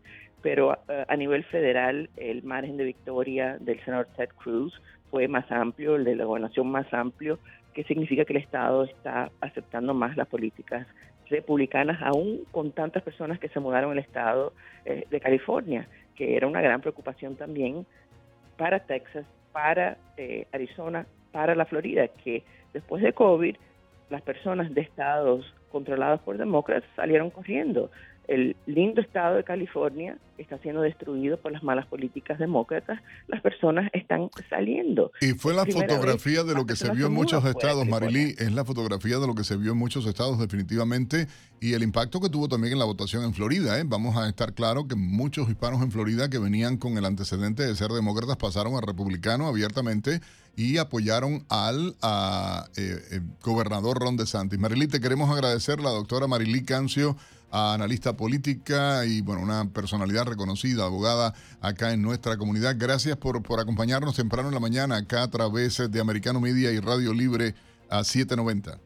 [0.43, 5.51] Pero eh, a nivel federal, el margen de victoria del senador Ted Cruz fue más
[5.51, 7.39] amplio, el de la gobernación más amplio,
[7.73, 10.85] que significa que el Estado está aceptando más las políticas
[11.29, 14.53] republicanas, aún con tantas personas que se mudaron al Estado
[14.85, 17.85] eh, de California, que era una gran preocupación también
[18.57, 19.97] para Texas, para
[20.51, 23.55] Arizona, para la Florida, que después de COVID
[24.09, 27.91] las personas de estados controlados por demócratas salieron corriendo.
[28.27, 32.99] El lindo estado de California está siendo destruido por las malas políticas demócratas.
[33.27, 35.11] Las personas están saliendo.
[35.21, 38.35] Y fue la fotografía de lo que se vio en muchos estados, Marilí.
[38.37, 41.27] Es la fotografía de lo que se vio en muchos estados, definitivamente.
[41.61, 43.79] Y el impacto que tuvo también en la votación en Florida.
[43.79, 43.83] ¿eh?
[43.85, 47.75] Vamos a estar claro que muchos hispanos en Florida que venían con el antecedente de
[47.75, 50.19] ser demócratas pasaron a republicano abiertamente
[50.57, 51.95] y apoyaron al
[52.77, 54.59] eh, eh, gobernador Ron DeSantis.
[54.59, 57.15] Marilí, te queremos agradecer, la doctora Marilí Cancio,
[57.51, 62.75] analista política y bueno, una personalidad reconocida, abogada acá en nuestra comunidad.
[62.77, 66.79] Gracias por, por acompañarnos temprano en la mañana acá a través de Americano Media y
[66.79, 67.55] Radio Libre
[67.89, 68.79] a 790.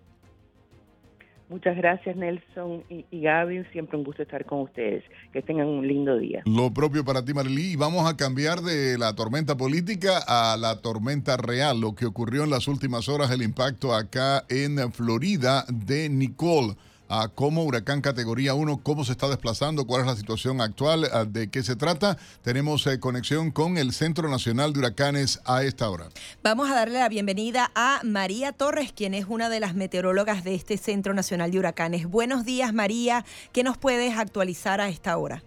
[1.52, 5.04] Muchas gracias Nelson y, y, Gaby, siempre un gusto estar con ustedes.
[5.34, 6.44] Que tengan un lindo día.
[6.46, 7.74] Lo propio para ti Marilí.
[7.74, 12.46] Y vamos a cambiar de la tormenta política a la tormenta real, lo que ocurrió
[12.46, 16.76] en las últimas horas, el impacto acá en Florida de Nicole.
[17.12, 21.26] A cómo huracán categoría 1, cómo se está desplazando, cuál es la situación actual, ah,
[21.26, 22.16] de qué se trata.
[22.42, 26.06] Tenemos eh, conexión con el Centro Nacional de Huracanes a esta hora.
[26.42, 30.56] Vamos a darle la bienvenida a María Torres, quien es una de las meteorólogas de
[30.56, 32.10] este Centro Nacional de Huracanes.
[32.10, 33.26] Buenos días, María.
[33.52, 35.44] ¿Qué nos puedes actualizar a esta hora?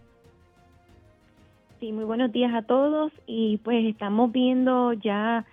[1.81, 5.44] Sí, muy buenos días a todos y pues estamos viendo ya,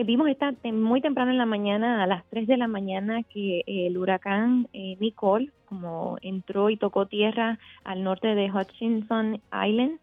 [0.00, 3.62] eh, vimos esta muy temprano en la mañana, a las 3 de la mañana, que
[3.66, 9.98] el huracán eh, Nicole, como entró y tocó tierra al norte de Hutchinson Island,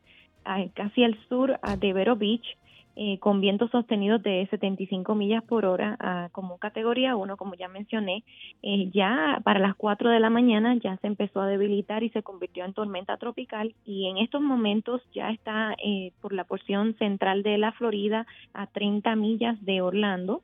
[0.74, 2.58] casi al sur de Vero Beach,
[2.96, 7.68] eh, con vientos sostenidos de 75 millas por hora ah, como categoría 1, como ya
[7.68, 8.24] mencioné.
[8.62, 12.22] Eh, ya para las 4 de la mañana ya se empezó a debilitar y se
[12.22, 17.42] convirtió en tormenta tropical y en estos momentos ya está eh, por la porción central
[17.42, 20.44] de la Florida a 30 millas de Orlando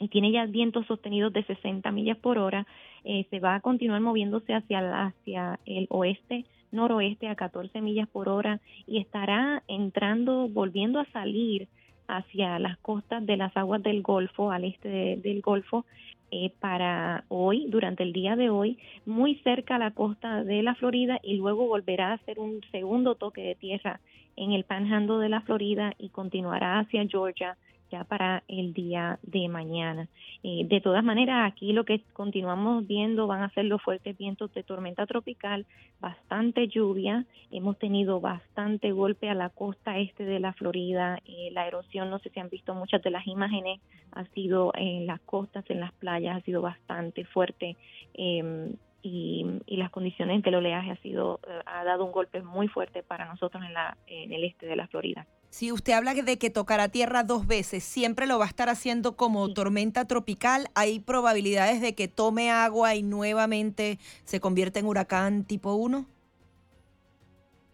[0.00, 2.66] y tiene ya vientos sostenidos de 60 millas por hora.
[3.04, 8.60] se va a continuar moviéndose hacia, hacia el oeste noroeste a 14 millas por hora
[8.86, 11.68] y estará entrando, volviendo a salir
[12.08, 15.84] hacia las costas de las aguas del Golfo, al este del Golfo,
[16.32, 20.74] eh, para hoy, durante el día de hoy, muy cerca a la costa de la
[20.76, 24.00] Florida y luego volverá a hacer un segundo toque de tierra
[24.36, 27.56] en el panhandle de la Florida y continuará hacia Georgia
[27.90, 30.08] ya para el día de mañana.
[30.42, 34.52] Eh, de todas maneras, aquí lo que continuamos viendo van a ser los fuertes vientos
[34.54, 35.66] de tormenta tropical,
[36.00, 41.66] bastante lluvia, hemos tenido bastante golpe a la costa este de la Florida, eh, la
[41.66, 43.80] erosión, no sé si han visto muchas de las imágenes,
[44.12, 47.76] ha sido en las costas, en las playas, ha sido bastante fuerte.
[48.14, 53.02] Em, y, las condiciones del oleaje ha sido eh, ha dado un golpe muy fuerte
[53.02, 55.26] para nosotros en la en el este de la Florida.
[55.50, 59.16] Si usted habla de que tocará tierra dos veces, siempre lo va a estar haciendo
[59.16, 60.68] como tormenta tropical.
[60.76, 66.06] ¿Hay probabilidades de que tome agua y nuevamente se convierta en huracán tipo 1?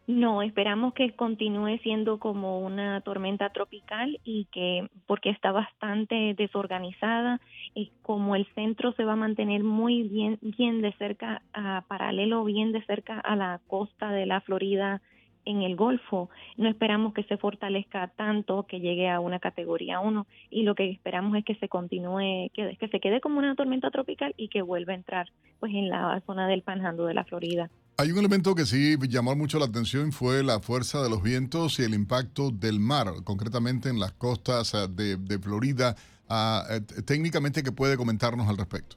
[0.07, 7.41] No, esperamos que continúe siendo como una tormenta tropical y que porque está bastante desorganizada
[7.75, 12.45] y como el centro se va a mantener muy bien bien de cerca a paralelo
[12.45, 15.03] bien de cerca a la costa de la Florida
[15.47, 16.29] en el Golfo.
[16.59, 20.91] No esperamos que se fortalezca tanto que llegue a una categoría 1 y lo que
[20.91, 24.61] esperamos es que se continúe, que, que se quede como una tormenta tropical y que
[24.61, 25.29] vuelva a entrar
[25.59, 27.71] pues en la zona del Panhandle de la Florida.
[27.99, 31.79] Hay un elemento que sí llamó mucho la atención fue la fuerza de los vientos
[31.79, 35.95] y el impacto del mar, concretamente en las costas eh, de, Florida.
[36.29, 38.97] Ah, eh, técnicamente, ¿qué puede comentarnos al respecto?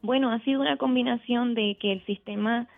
[0.00, 2.68] Bueno, ha sido una combinación de que el sistema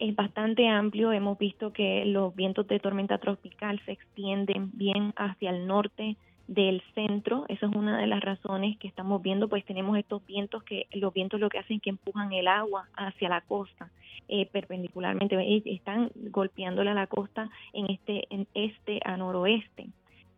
[0.00, 1.12] es bastante amplio.
[1.12, 6.16] Hemos visto que los vientos de tormenta tropical se extienden bien hacia el norte
[6.48, 7.44] del centro.
[7.48, 11.12] Esa es una de las razones que estamos viendo, pues tenemos estos vientos que los
[11.14, 13.90] vientos lo que hacen es que empujan el agua hacia la costa
[14.28, 15.36] eh, perpendicularmente.
[15.66, 19.88] Están golpeándole a la costa en este en este a noroeste.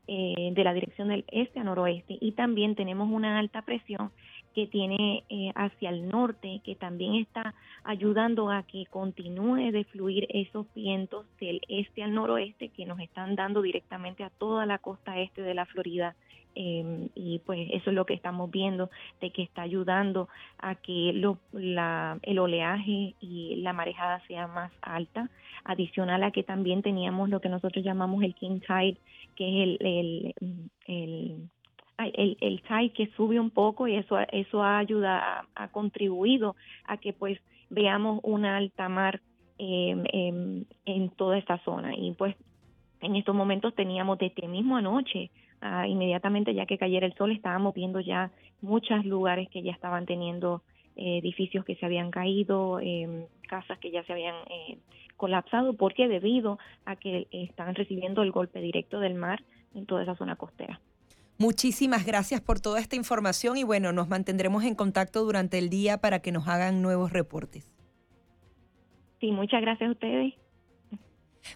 [0.09, 4.11] Eh, de la dirección del este a noroeste y también tenemos una alta presión
[4.55, 10.27] que tiene eh, hacia el norte, que también está ayudando a que continúe de fluir
[10.31, 15.19] esos vientos del este al noroeste que nos están dando directamente a toda la costa
[15.21, 16.15] este de la Florida.
[16.55, 18.91] Em, y pues eso es lo que estamos viendo,
[19.23, 24.71] de que está ayudando a que lo, la, el oleaje y la marejada sea más
[24.83, 25.31] alta,
[25.65, 28.99] adicional a que también teníamos lo que nosotros llamamos el king tide,
[29.35, 30.35] que es el, el
[30.87, 31.49] el,
[31.99, 37.13] el tide que sube un poco y eso eso ha ayudado, ha, contribuido a que
[37.13, 37.39] pues
[37.71, 39.21] veamos una alta mar
[39.59, 42.35] en, en toda esta zona y pues
[43.01, 45.31] en estos momentos teníamos desde mismo anoche
[45.87, 50.63] inmediatamente ya que cayera el sol estábamos viendo ya muchos lugares que ya estaban teniendo
[50.97, 54.79] eh, edificios que se habían caído, eh, casas que ya se habían eh,
[55.17, 59.43] colapsado, porque debido a que están recibiendo el golpe directo del mar
[59.75, 60.81] en toda esa zona costera.
[61.43, 65.99] Muchísimas gracias por toda esta información y bueno, nos mantendremos en contacto durante el día
[65.99, 67.75] para que nos hagan nuevos reportes.
[69.19, 70.35] Sí, muchas gracias a ustedes.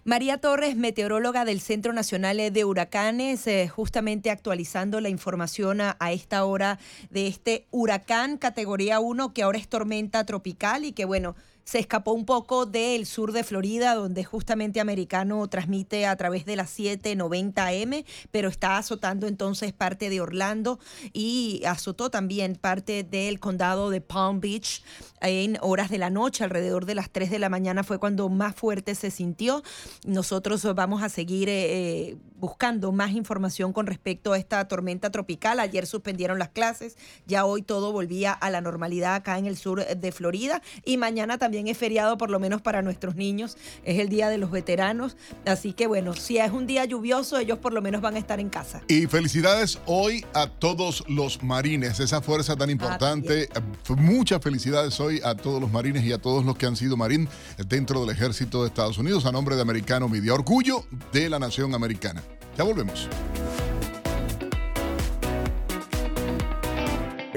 [0.03, 6.43] María Torres, meteoróloga del Centro Nacional de Huracanes, eh, justamente actualizando la información a, esta
[6.43, 11.79] hora de este huracán categoría 1 que ahora es tormenta tropical y que bueno, se
[11.79, 16.69] escapó un poco del sur de Florida, donde justamente Americano transmite a través de las
[16.69, 20.79] 7:90 M, pero está azotando entonces parte de Orlando
[21.11, 24.81] y azotó también parte del condado de Palm Beach
[25.19, 28.55] en horas de la noche, alrededor de las 3 de la mañana fue cuando más
[28.55, 29.61] fuerte se sintió.
[30.05, 35.59] Nosotros vamos a seguir eh, buscando más información con respecto a esta tormenta tropical.
[35.59, 36.95] Ayer suspendieron las clases,
[37.25, 41.37] ya hoy todo volvía a la normalidad acá en el sur de Florida y mañana
[41.37, 45.17] también es feriado por lo menos para nuestros niños, es el Día de los Veteranos,
[45.45, 48.39] así que bueno, si es un día lluvioso, ellos por lo menos van a estar
[48.39, 48.81] en casa.
[48.87, 53.49] Y felicidades hoy a todos los marines, esa fuerza tan importante.
[53.97, 57.27] Muchas felicidades hoy a todos los marines y a todos los que han sido marín
[57.67, 61.73] dentro del ejército de Estados Unidos a nombre de Americano Media, orgullo de la nación
[61.73, 62.21] americana.
[62.57, 63.07] Ya volvemos.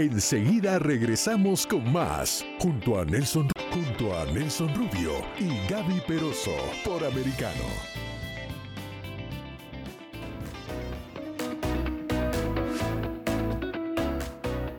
[0.01, 7.05] Enseguida regresamos con más, junto a Nelson, junto a Nelson Rubio y Gaby Peroso por
[7.05, 8.00] Americano.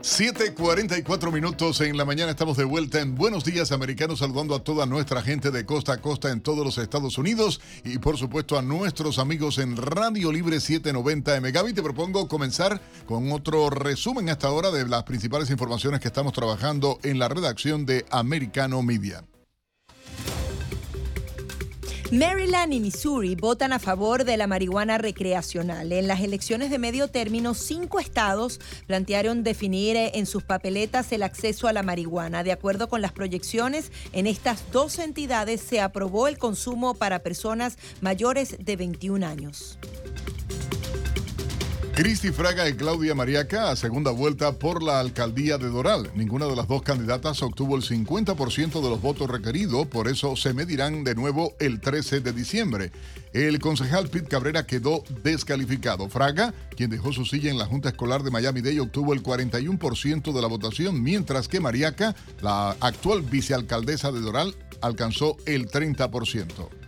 [0.02, 4.88] 7:44 minutos en la mañana estamos de vuelta en Buenos Días Americanos saludando a toda
[4.88, 8.64] nuestra gente de costa a costa en todos los Estados Unidos y por supuesto a
[8.64, 11.52] nuestros amigos en Radio Libre 790 M.
[11.52, 16.34] Gaby, te propongo comenzar con otro resumen hasta ahora de las principales informaciones que estamos
[16.34, 19.24] trabajando en la redacción de Americano Media.
[22.12, 25.94] Maryland y Missouri votan a favor de la marihuana recreacional.
[25.94, 31.24] En las elecciones de medio término, cinco estados plantearon definir eh, en sus papeletas el
[31.24, 32.44] acceso a la marihuana.
[32.44, 37.78] De acuerdo con las proyecciones, en estas dos entidades se aprobó el consumo para personas
[38.02, 39.80] mayores de 21 años.
[41.94, 46.10] Cristi Fraga y Claudia Mariaca a segunda vuelta por la alcaldía de Doral.
[46.16, 50.54] Ninguna de las dos candidatas obtuvo el 50% de los votos requeridos, por eso se
[50.54, 52.92] medirán de nuevo el 13 de diciembre.
[53.34, 56.08] El concejal Pete Cabrera quedó descalificado.
[56.08, 60.42] Fraga, quien dejó su silla en la Junta Escolar de Miami-Dade, obtuvo el 41% de
[60.42, 66.81] la votación, mientras que Mariaca, la actual vicealcaldesa de Doral, alcanzó el 30%.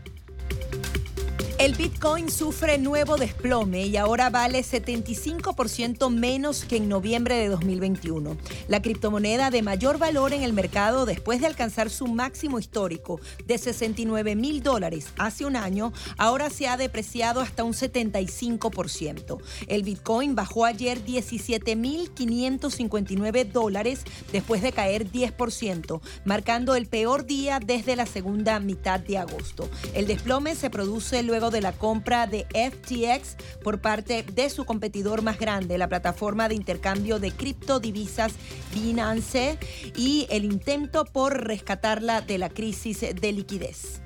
[1.64, 8.36] El Bitcoin sufre nuevo desplome y ahora vale 75% menos que en noviembre de 2021.
[8.68, 13.58] La criptomoneda de mayor valor en el mercado después de alcanzar su máximo histórico de
[13.58, 19.38] 69 mil dólares hace un año, ahora se ha depreciado hasta un 75%.
[19.68, 24.02] El Bitcoin bajó ayer 17 mil 559 dólares
[24.34, 29.70] después de caer 10%, marcando el peor día desde la segunda mitad de agosto.
[29.94, 35.22] El desplome se produce luego de la compra de FTX por parte de su competidor
[35.22, 38.34] más grande, la plataforma de intercambio de criptodivisas
[38.74, 39.58] Binance,
[39.96, 44.02] y el intento por rescatarla de la crisis de liquidez.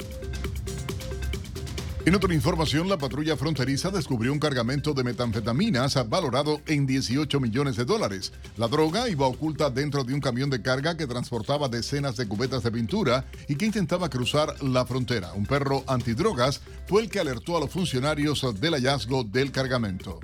[2.07, 7.75] En otra información, la patrulla fronteriza descubrió un cargamento de metanfetaminas valorado en 18 millones
[7.75, 8.31] de dólares.
[8.55, 12.63] La droga iba oculta dentro de un camión de carga que transportaba decenas de cubetas
[12.63, 15.33] de pintura y que intentaba cruzar la frontera.
[15.33, 20.21] Un perro antidrogas fue el que alertó a los funcionarios del hallazgo del cargamento.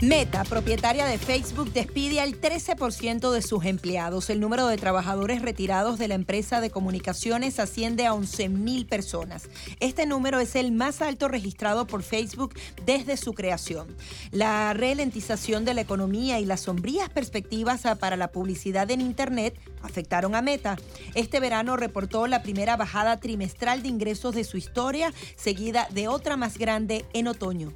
[0.00, 4.30] Meta, propietaria de Facebook, despide al 13% de sus empleados.
[4.30, 9.48] El número de trabajadores retirados de la empresa de comunicaciones asciende a 11.000 personas.
[9.80, 12.54] Este número es el más alto registrado por Facebook
[12.86, 13.88] desde su creación.
[14.30, 20.36] La ralentización de la economía y las sombrías perspectivas para la publicidad en Internet afectaron
[20.36, 20.76] a Meta.
[21.16, 26.36] Este verano reportó la primera bajada trimestral de ingresos de su historia, seguida de otra
[26.36, 27.72] más grande en otoño.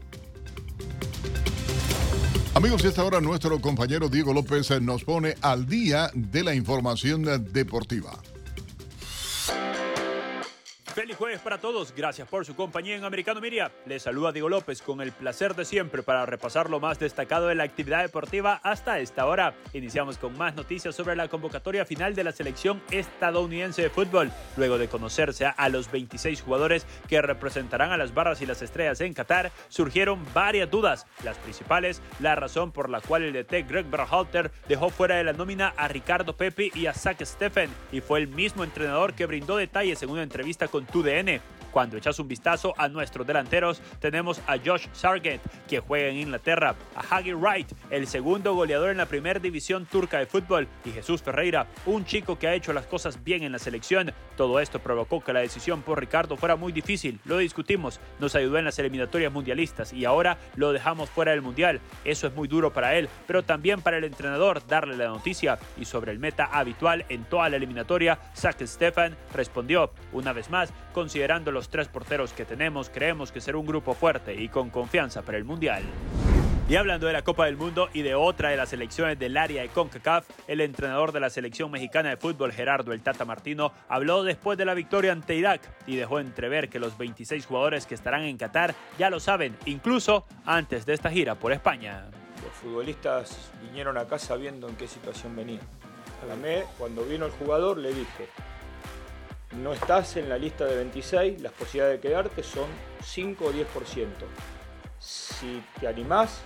[2.55, 7.25] Amigos, y esta hora nuestro compañero Diego López nos pone al día de la información
[7.51, 8.13] deportiva.
[10.95, 13.73] Feliz jueves para todos, gracias por su compañía en Americano Media.
[13.87, 17.55] Les saluda Diego López con el placer de siempre para repasar lo más destacado de
[17.55, 19.55] la actividad deportiva hasta esta hora.
[19.73, 24.31] Iniciamos con más noticias sobre la convocatoria final de la selección estadounidense de fútbol.
[24.59, 29.01] Luego de conocerse a los 26 jugadores que representarán a las barras y las estrellas
[29.01, 31.07] en Qatar, surgieron varias dudas.
[31.25, 35.33] Las principales, la razón por la cual el DT Greg Berhalter dejó fuera de la
[35.33, 39.57] nómina a Ricardo Pepe y a Zach Steffen y fue el mismo entrenador que brindó
[39.57, 41.41] detalles en una entrevista con TUDN.
[41.73, 46.75] Cuando echas un vistazo a nuestros delanteros, tenemos a Josh Sargent, que juega en Inglaterra,
[46.95, 51.23] a Hagi Wright, el segundo goleador en la primera división turca de fútbol, y Jesús
[51.23, 54.13] Ferreira, un chico que ha hecho las cosas bien en la selección.
[54.37, 57.21] Todo esto provocó que la decisión por Ricardo fuera muy difícil.
[57.25, 61.81] Lo discutimos, nos ayudó en las eliminatorias mundialistas y ahora lo dejamos fuera del mundial.
[62.05, 65.59] Eso es muy duro para él, pero también para el entrenador darle la noticia.
[65.79, 70.73] Y sobre el meta habitual en toda la eliminatoria, Zach Stefan respondió, una vez más,
[70.93, 75.23] considerando los tres porteros que tenemos, creemos que será un grupo fuerte y con confianza
[75.23, 75.83] para el mundial.
[76.69, 79.63] Y hablando de la Copa del Mundo y de otra de las selecciones del área
[79.63, 84.23] de CONCACAF, el entrenador de la selección mexicana de fútbol, Gerardo El Tata Martino, habló
[84.23, 88.23] después de la victoria ante Irak y dejó entrever que los 26 jugadores que estarán
[88.23, 92.07] en Qatar ya lo saben, incluso antes de esta gira por España.
[92.43, 95.61] Los futbolistas vinieron acá sabiendo en qué situación venían.
[96.23, 98.29] A cuando vino el jugador, le dije,
[99.61, 102.67] no estás en la lista de 26, las posibilidades de quedarte son
[103.03, 103.65] 5 o 10%.
[104.99, 106.43] Si te animás,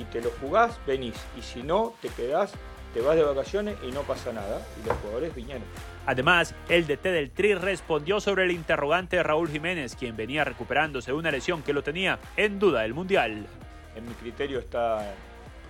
[0.00, 1.14] y te lo jugás, venís.
[1.38, 2.52] Y si no, te quedás,
[2.94, 4.66] te vas de vacaciones y no pasa nada.
[4.82, 5.62] Y los jugadores vinieron.
[6.06, 11.12] Además, el DT del Tri respondió sobre el interrogante de Raúl Jiménez, quien venía recuperándose
[11.12, 13.46] de una lesión que lo tenía en duda del Mundial.
[13.94, 15.14] En mi criterio está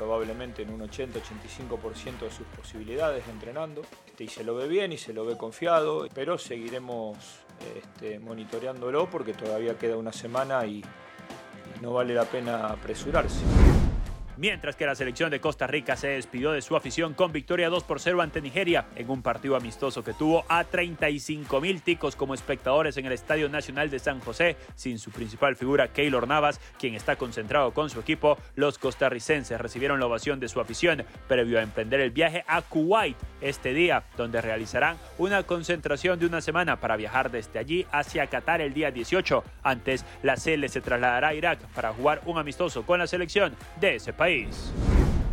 [0.00, 3.82] probablemente en un 80-85% de sus posibilidades entrenando.
[4.06, 7.18] Este, y se lo ve bien y se lo ve confiado, pero seguiremos
[7.76, 10.82] este, monitoreándolo porque todavía queda una semana y
[11.82, 13.44] no vale la pena apresurarse
[14.40, 17.84] mientras que la selección de Costa Rica se despidió de su afición con victoria 2
[17.84, 22.32] por 0 ante Nigeria en un partido amistoso que tuvo a 35 mil ticos como
[22.32, 26.94] espectadores en el Estadio Nacional de San José, sin su principal figura Keylor Navas, quien
[26.94, 28.38] está concentrado con su equipo.
[28.54, 33.18] Los costarricenses recibieron la ovación de su afición previo a emprender el viaje a Kuwait
[33.42, 38.62] este día, donde realizarán una concentración de una semana para viajar desde allí hacia Qatar
[38.62, 39.44] el día 18.
[39.62, 43.96] Antes, la CL se trasladará a Irak para jugar un amistoso con la selección de
[43.96, 44.29] ese país.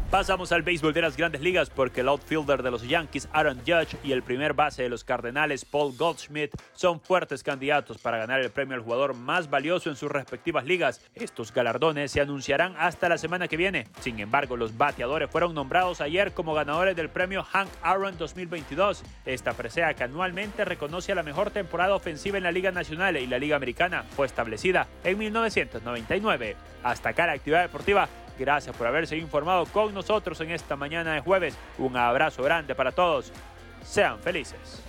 [0.09, 3.95] Pasamos al béisbol de las grandes ligas porque el outfielder de los Yankees, Aaron Judge,
[4.03, 8.49] y el primer base de los Cardenales, Paul Goldschmidt, son fuertes candidatos para ganar el
[8.49, 11.01] premio al jugador más valioso en sus respectivas ligas.
[11.13, 13.85] Estos galardones se anunciarán hasta la semana que viene.
[13.99, 19.03] Sin embargo, los bateadores fueron nombrados ayer como ganadores del premio Hank Aaron 2022.
[19.27, 23.27] Esta presea que anualmente reconoce a la mejor temporada ofensiva en la Liga Nacional y
[23.27, 26.55] la Liga Americana fue establecida en 1999.
[26.81, 28.09] Hasta acá la actividad deportiva.
[28.38, 31.55] Gracias por haberse informado con nosotros en esta mañana de jueves.
[31.77, 33.31] Un abrazo grande para todos.
[33.83, 34.81] Sean felices.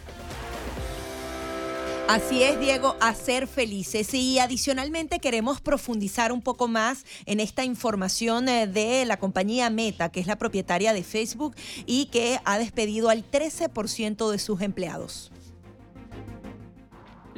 [2.09, 4.15] Así es, Diego, a ser felices.
[4.15, 10.09] Y adicionalmente queremos profundizar un poco más en esta información eh, de la compañía Meta,
[10.09, 15.31] que es la propietaria de Facebook y que ha despedido al 13% de sus empleados.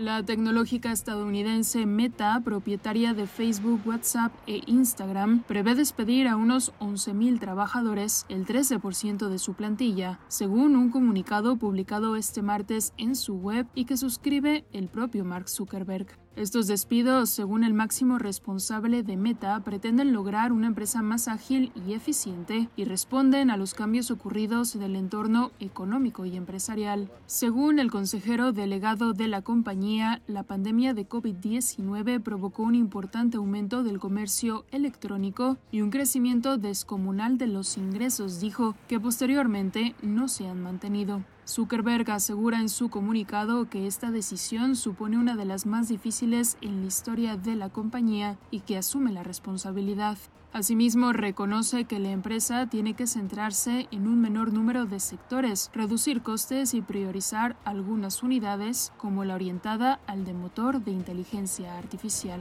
[0.01, 7.38] La tecnológica estadounidense Meta, propietaria de Facebook, WhatsApp e Instagram, prevé despedir a unos 11.000
[7.38, 13.66] trabajadores, el 13% de su plantilla, según un comunicado publicado este martes en su web
[13.74, 16.07] y que suscribe el propio Mark Zuckerberg.
[16.41, 21.93] Estos despidos, según el máximo responsable de Meta, pretenden lograr una empresa más ágil y
[21.93, 27.11] eficiente y responden a los cambios ocurridos del entorno económico y empresarial.
[27.26, 33.82] Según el consejero delegado de la compañía, la pandemia de COVID-19 provocó un importante aumento
[33.82, 40.49] del comercio electrónico y un crecimiento descomunal de los ingresos, dijo, que posteriormente no se
[40.49, 41.22] han mantenido.
[41.47, 46.80] Zuckerberg asegura en su comunicado que esta decisión supone una de las más difíciles en
[46.80, 50.16] la historia de la compañía y que asume la responsabilidad.
[50.53, 56.22] Asimismo, reconoce que la empresa tiene que centrarse en un menor número de sectores, reducir
[56.22, 62.41] costes y priorizar algunas unidades, como la orientada al de motor de inteligencia artificial.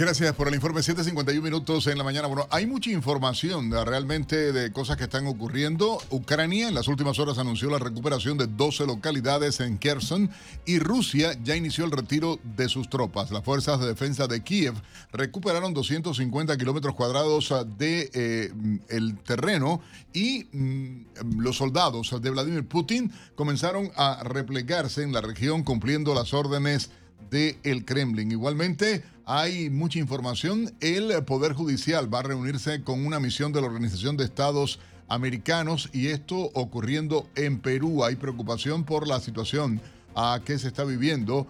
[0.00, 0.80] Gracias por el informe.
[0.80, 2.26] 7.51 minutos en la mañana.
[2.26, 5.98] Bueno, hay mucha información realmente de cosas que están ocurriendo.
[6.08, 10.30] Ucrania en las últimas horas anunció la recuperación de 12 localidades en Kherson
[10.64, 13.30] y Rusia ya inició el retiro de sus tropas.
[13.30, 14.72] Las fuerzas de defensa de Kiev
[15.12, 18.52] recuperaron 250 kilómetros cuadrados de eh,
[18.88, 19.82] el terreno
[20.14, 26.32] y mm, los soldados de Vladimir Putin comenzaron a replegarse en la región cumpliendo las
[26.32, 26.90] órdenes
[27.28, 28.30] del Kremlin.
[28.30, 30.72] Igualmente, hay mucha información.
[30.80, 35.90] El Poder Judicial va a reunirse con una misión de la Organización de Estados Americanos
[35.92, 38.04] y esto ocurriendo en Perú.
[38.04, 39.80] Hay preocupación por la situación
[40.14, 41.46] a que se está viviendo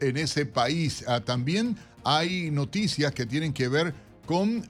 [0.00, 1.04] en ese país.
[1.24, 3.94] también hay noticias que tienen que ver
[4.26, 4.68] con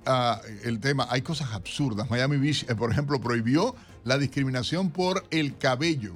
[0.64, 1.06] el tema.
[1.10, 2.08] Hay cosas absurdas.
[2.10, 3.74] Miami Beach, eh, por ejemplo, prohibió
[4.04, 6.14] la discriminación por el cabello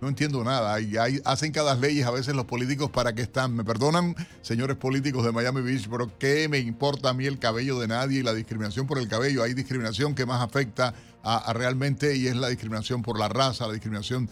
[0.00, 0.80] No entiendo nada.
[0.80, 3.54] Y hay, hacen cada leyes a veces los políticos para que están.
[3.54, 7.78] Me perdonan, señores políticos de Miami Beach, pero ¿qué me importa a mí el cabello
[7.78, 9.42] de nadie y la discriminación por el cabello?
[9.42, 13.72] Hay discriminación que más afecta a, realmente y es la discriminación por la raza, la
[13.72, 14.28] discriminación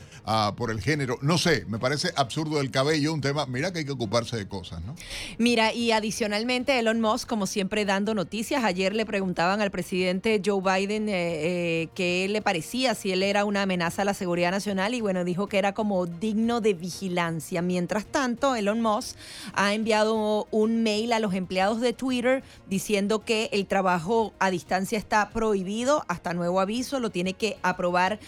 [0.57, 1.19] por el género.
[1.23, 4.49] No sé, me parece absurdo el cabello, un tema, mira que hay que ocuparse de
[4.49, 4.95] cosas, ¿no?
[5.39, 10.61] Mira, y adicionalmente Elon Musk, como siempre dando noticias, ayer le preguntaban al presidente Joe
[10.61, 14.95] Biden eh, eh, qué le parecía, si él era una amenaza a la seguridad nacional
[14.95, 17.63] y bueno, dijo que era como digno de vigilancia.
[17.63, 19.17] Mientras tanto, Elon Musk
[19.55, 24.99] ha enviado un mail a los empleados de Twitter diciendo que el trabajo a distancia
[24.99, 28.19] está prohibido hasta nuevo aviso lo tiene que aprobar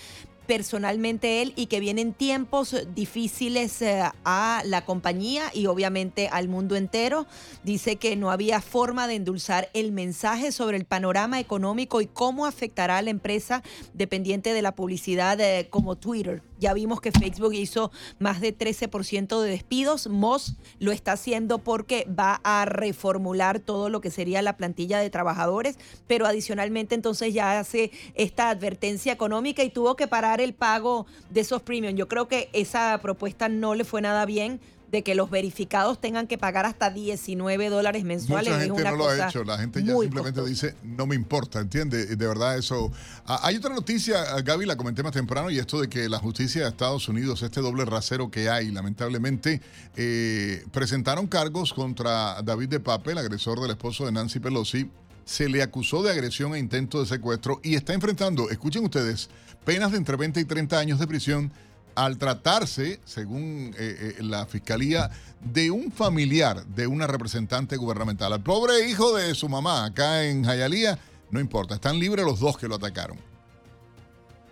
[0.48, 6.74] personalmente él y que vienen tiempos difíciles eh, a la compañía y obviamente al mundo
[6.74, 7.26] entero.
[7.62, 12.46] Dice que no había forma de endulzar el mensaje sobre el panorama económico y cómo
[12.46, 16.42] afectará a la empresa dependiente de la publicidad eh, como Twitter.
[16.58, 20.08] Ya vimos que Facebook hizo más de 13% de despidos.
[20.08, 25.10] Moss lo está haciendo porque va a reformular todo lo que sería la plantilla de
[25.10, 31.06] trabajadores, pero adicionalmente entonces ya hace esta advertencia económica y tuvo que parar el pago
[31.30, 31.98] de esos premiums.
[31.98, 34.60] Yo creo que esa propuesta no le fue nada bien
[34.90, 38.52] de que los verificados tengan que pagar hasta 19 dólares mensuales.
[38.52, 42.06] Mucha gente no lo ha hecho, la gente ya simplemente dice, no me importa, ¿entiende?
[42.06, 42.90] De verdad eso.
[43.26, 46.62] Ah, hay otra noticia, Gaby, la comenté más temprano, y esto de que la justicia
[46.62, 49.60] de Estados Unidos, este doble rasero que hay, lamentablemente,
[49.96, 54.90] eh, presentaron cargos contra David de Pape, el agresor del esposo de Nancy Pelosi.
[55.24, 59.28] Se le acusó de agresión e intento de secuestro y está enfrentando, escuchen ustedes,
[59.66, 61.52] penas de entre 20 y 30 años de prisión
[61.98, 68.32] al tratarse, según eh, eh, la fiscalía, de un familiar de una representante gubernamental.
[68.32, 70.96] Al pobre hijo de su mamá, acá en Jayalía,
[71.32, 73.18] no importa, están libres los dos que lo atacaron.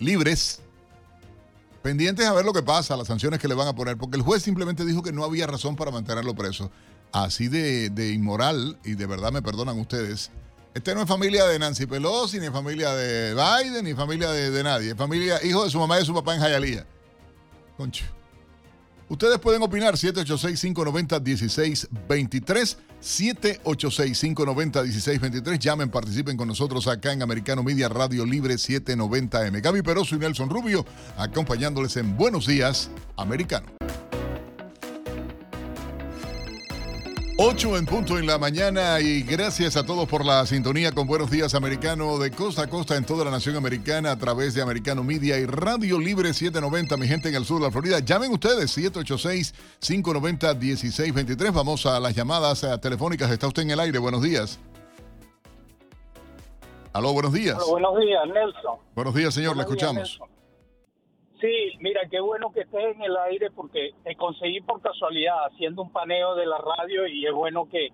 [0.00, 0.60] Libres,
[1.82, 4.24] pendientes a ver lo que pasa, las sanciones que le van a poner, porque el
[4.24, 6.72] juez simplemente dijo que no había razón para mantenerlo preso.
[7.12, 10.32] Así de, inmoral, y de verdad me perdonan ustedes,
[10.74, 14.64] este no es familia de Nancy Pelosi, ni familia de Biden, ni familia de, de
[14.64, 14.90] nadie.
[14.90, 16.84] Es familia, hijo de su mamá y de su papá en Jayalía.
[17.76, 18.06] Concho.
[19.08, 22.76] Ustedes pueden opinar 786-590-1623.
[23.00, 25.58] 786-590-1623.
[25.58, 29.62] Llamen, participen con nosotros acá en Americano Media Radio Libre 790M.
[29.62, 30.84] Gaby Peroso y Nelson Rubio
[31.16, 33.75] acompañándoles en Buenos Días, Americano.
[37.38, 41.30] 8 en punto en la mañana y gracias a todos por la sintonía con Buenos
[41.30, 45.04] Días Americano de costa a costa en toda la nación americana a través de Americano
[45.04, 47.98] Media y Radio Libre 790, mi gente en el sur de la Florida.
[47.98, 51.52] Llamen ustedes 786-590-1623.
[51.52, 53.30] Vamos a las llamadas eh, telefónicas.
[53.30, 53.98] Está usted en el aire.
[53.98, 54.58] Buenos días.
[56.94, 57.58] Aló, buenos días.
[57.68, 58.78] buenos días, Nelson.
[58.94, 59.56] Buenos días, señor.
[59.56, 60.18] Le escuchamos.
[61.40, 65.82] Sí, mira, qué bueno que estés en el aire porque te conseguí por casualidad haciendo
[65.82, 67.88] un paneo de la radio y es bueno que,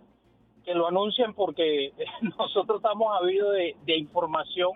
[0.64, 1.92] que lo anuncien porque
[2.38, 4.70] nosotros estamos habidos de, de información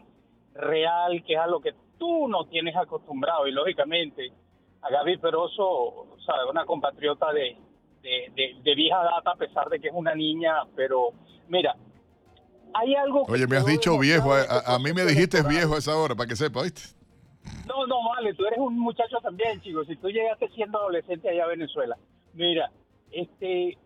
[0.55, 4.33] real, que es a lo que tú no tienes acostumbrado y lógicamente
[4.83, 6.51] a Gaby Peroso, ¿sabes?
[6.51, 7.57] una compatriota de,
[8.03, 11.11] de, de, vieja data a pesar de que es una niña, pero
[11.49, 11.77] mira,
[12.75, 13.25] hay algo...
[13.29, 16.15] Oye, me has dicho viejo, a, a, a mí me dijiste viejo a esa hora,
[16.15, 16.96] para que sepa, ¿viste?
[17.67, 19.87] No, no, vale, tú eres un muchacho también, chicos.
[19.87, 21.97] Si tú llegaste siendo adolescente allá a Venezuela.
[22.35, 22.71] Mira,
[23.11, 23.77] este,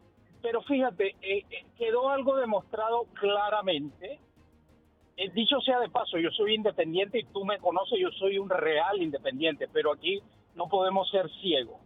[0.43, 4.19] pero fíjate, eh, eh, quedó algo demostrado claramente.
[5.17, 8.49] Eh, dicho sea de paso, yo soy independiente y tú me conoces, yo soy un
[8.49, 10.21] real independiente, pero aquí
[10.55, 11.81] no podemos ser ciegos.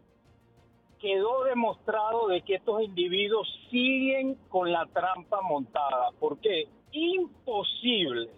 [1.00, 6.10] Quedó demostrado de que estos individuos siguen con la trampa montada.
[6.18, 6.68] ¿Por qué?
[6.92, 8.30] Imposible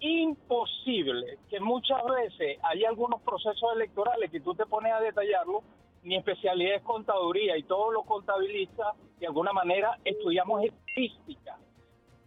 [0.00, 5.62] imposible que muchas veces hay algunos procesos electorales que tú te pones a detallarlo,
[6.02, 11.58] mi especialidad es contaduría y todos los contabilistas de alguna manera estudiamos estadística.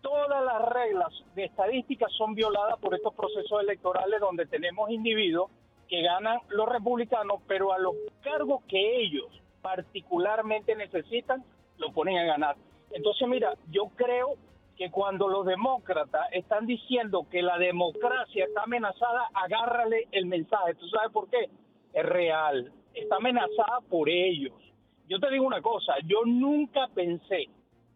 [0.02, 5.50] Todas las reglas de estadística son violadas por estos procesos electorales donde tenemos individuos
[5.88, 9.28] que ganan los republicanos, pero a los cargos que ellos
[9.62, 11.44] particularmente necesitan,
[11.78, 12.58] lo ponen a ganar.
[12.92, 14.36] Entonces, mira, yo creo
[14.78, 20.76] que cuando los demócratas están diciendo que la democracia está amenazada, agárrale el mensaje.
[20.76, 21.50] ¿Tú sabes por qué?
[21.94, 22.72] Es real.
[22.94, 24.54] Está amenazada por ellos.
[25.08, 27.50] Yo te digo una cosa, yo nunca pensé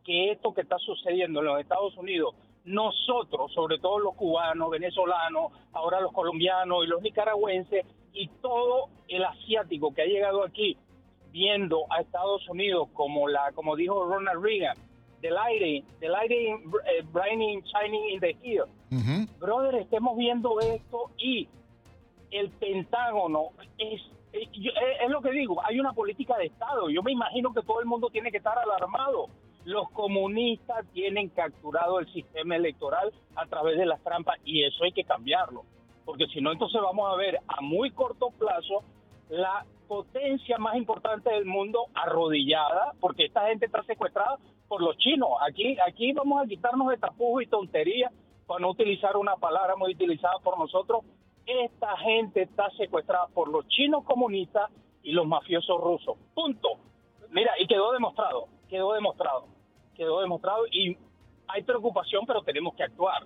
[0.03, 5.51] que esto que está sucediendo en los Estados Unidos, nosotros, sobre todo los cubanos, venezolanos,
[5.73, 10.77] ahora los colombianos y los nicaragüenses y todo el asiático que ha llegado aquí
[11.31, 14.77] viendo a Estados Unidos como la como dijo Ronald Reagan,
[15.21, 18.67] the lighting, the lighting uh, brightening, shining in the hill.
[19.39, 21.47] Brother, estemos viendo esto y
[22.31, 24.01] el Pentágono es,
[24.31, 26.89] es lo que digo, hay una política de Estado.
[26.89, 29.27] Yo me imagino que todo el mundo tiene que estar alarmado.
[29.65, 34.93] Los comunistas tienen capturado el sistema electoral a través de las trampas y eso hay
[34.93, 35.65] que cambiarlo.
[36.05, 38.83] Porque si no, entonces vamos a ver a muy corto plazo
[39.29, 45.29] la potencia más importante del mundo arrodillada, porque esta gente está secuestrada por los chinos.
[45.47, 48.11] Aquí, aquí vamos a quitarnos de tapujos y tonterías
[48.45, 51.03] para no utilizar una palabra muy utilizada por nosotros.
[51.45, 54.69] Esta gente está secuestrada por los chinos comunistas
[55.03, 56.17] y los mafiosos rusos.
[56.33, 56.69] Punto.
[57.29, 59.45] Mira, y quedó demostrado, quedó demostrado,
[59.95, 60.97] quedó demostrado y
[61.47, 63.25] hay preocupación, pero tenemos que actuar.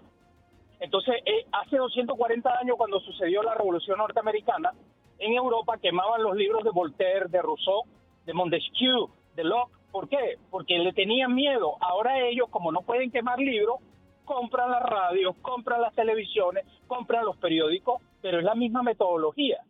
[0.80, 4.74] Entonces, eh, hace 240 años, cuando sucedió la Revolución Norteamericana,
[5.22, 7.84] en Europa quemaban los libros de Voltaire, de Rousseau,
[8.26, 9.72] de Montesquieu, de Locke.
[9.92, 10.38] ¿Por qué?
[10.50, 11.76] Porque le tenían miedo.
[11.80, 13.80] Ahora ellos, como no pueden quemar libros,
[14.26, 19.64] compran las radios, compran las televisiones, compran los periódicos, pero es la misma metodología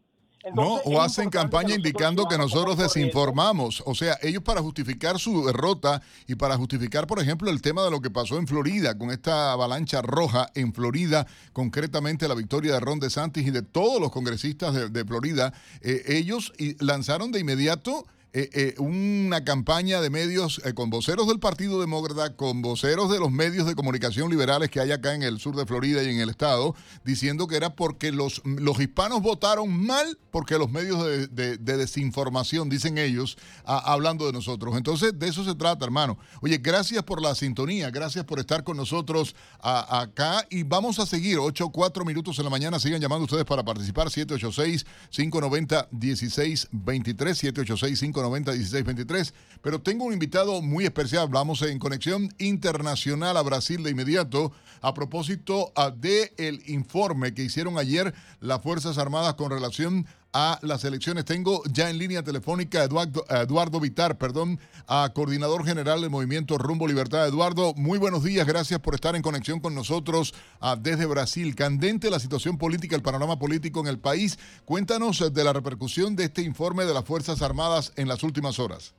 [0.53, 3.83] no, o hacen campaña indicando que nosotros desinformamos.
[3.85, 7.91] O sea, ellos para justificar su derrota y para justificar, por ejemplo, el tema de
[7.91, 12.79] lo que pasó en Florida con esta avalancha roja en Florida, concretamente la victoria de
[12.79, 18.49] Ron DeSantis y de todos los congresistas de, Florida, eh, ellos lanzaron de inmediato eh,
[18.53, 23.29] eh, una campaña de medios eh, con voceros del Partido Demócrata, con voceros de los
[23.29, 26.29] medios de comunicación liberales que hay acá en el sur de Florida y en el
[26.29, 26.73] estado,
[27.03, 32.97] diciendo que era porque los, los hispanos votaron mal porque los medios de, desinformación, dicen
[32.97, 34.77] ellos, hablando de nosotros.
[34.77, 36.17] Entonces, de eso se trata, hermano.
[36.39, 41.37] Oye, gracias por la sintonía, gracias por estar con nosotros acá y vamos a seguir
[41.37, 42.79] 8 4 minutos en la mañana.
[42.79, 49.33] Sigan llamando ustedes para participar 786 590 1623 786 590 90 16 23.
[49.61, 51.23] Pero tengo un invitado muy especial.
[51.23, 54.51] Hablamos en conexión internacional a Brasil de inmediato
[54.81, 56.33] a propósito ah, de
[56.65, 60.20] informe que hicieron ayer las Fuerzas Armadas con relación a
[60.61, 61.25] las elecciones.
[61.25, 66.57] Tengo ya en línea telefónica a Eduardo, Eduardo Vitar, perdón, a coordinador general del movimiento
[66.57, 67.27] Rumbo Libertad.
[67.27, 71.55] Eduardo, muy buenos días, gracias por estar en conexión con nosotros ah, desde Brasil.
[71.55, 74.39] Candente la situación política, el panorama político en el país.
[74.65, 78.59] Cuéntanos eh, de la repercusión de este informe de las Fuerzas Armadas en las últimas
[78.59, 78.93] horas.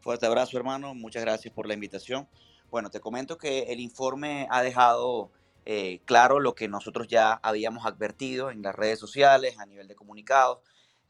[0.00, 0.94] Fuerte abrazo, hermano.
[0.94, 2.26] Muchas gracias por la invitación.
[2.70, 5.30] Bueno, te comento que el informe ha dejado
[5.64, 9.94] eh, claro lo que nosotros ya habíamos advertido en las redes sociales, a nivel de
[9.94, 10.58] comunicados.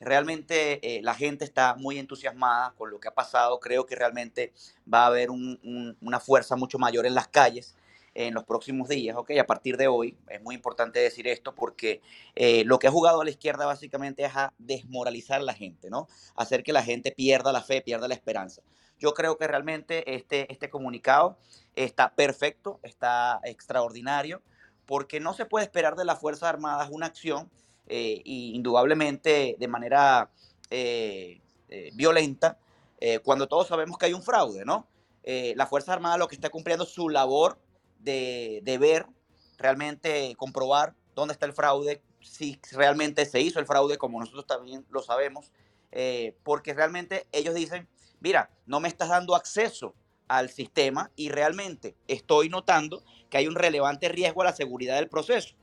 [0.01, 3.61] Realmente eh, la gente está muy entusiasmada con lo que ha pasado.
[3.61, 4.53] Creo que realmente
[4.93, 7.77] va a haber una fuerza mucho mayor en las calles
[8.15, 9.33] en los próximos días, ¿ok?
[9.41, 12.01] A partir de hoy, es muy importante decir esto porque
[12.35, 15.91] eh, lo que ha jugado a la izquierda básicamente es a desmoralizar a la gente,
[15.91, 16.09] ¿no?
[16.37, 18.63] Hacer que la gente pierda la fe, pierda la esperanza.
[18.99, 21.37] Yo creo que realmente este, este comunicado
[21.75, 24.43] está perfecto, está extraordinario,
[24.87, 27.51] porque no se puede esperar de las Fuerzas Armadas una acción
[27.89, 30.31] eh, indudablemente de manera
[30.71, 32.59] eh, eh, violenta
[33.25, 34.87] cuando todos sabemos que hay un fraude, ¿no?
[35.25, 37.59] la Fuerza Armada lo que está cumpliendo su labor
[38.03, 39.07] de, ver,
[39.59, 44.85] realmente comprobar dónde está el fraude, si realmente se hizo el fraude, como nosotros también
[44.91, 45.53] lo sabemos,
[46.43, 47.89] porque realmente ellos dicen,
[48.21, 49.95] mira, no me estás dando acceso
[50.29, 55.09] al sistema y realmente estoy notando que hay un relevante riesgo a la seguridad del
[55.09, 55.55] proceso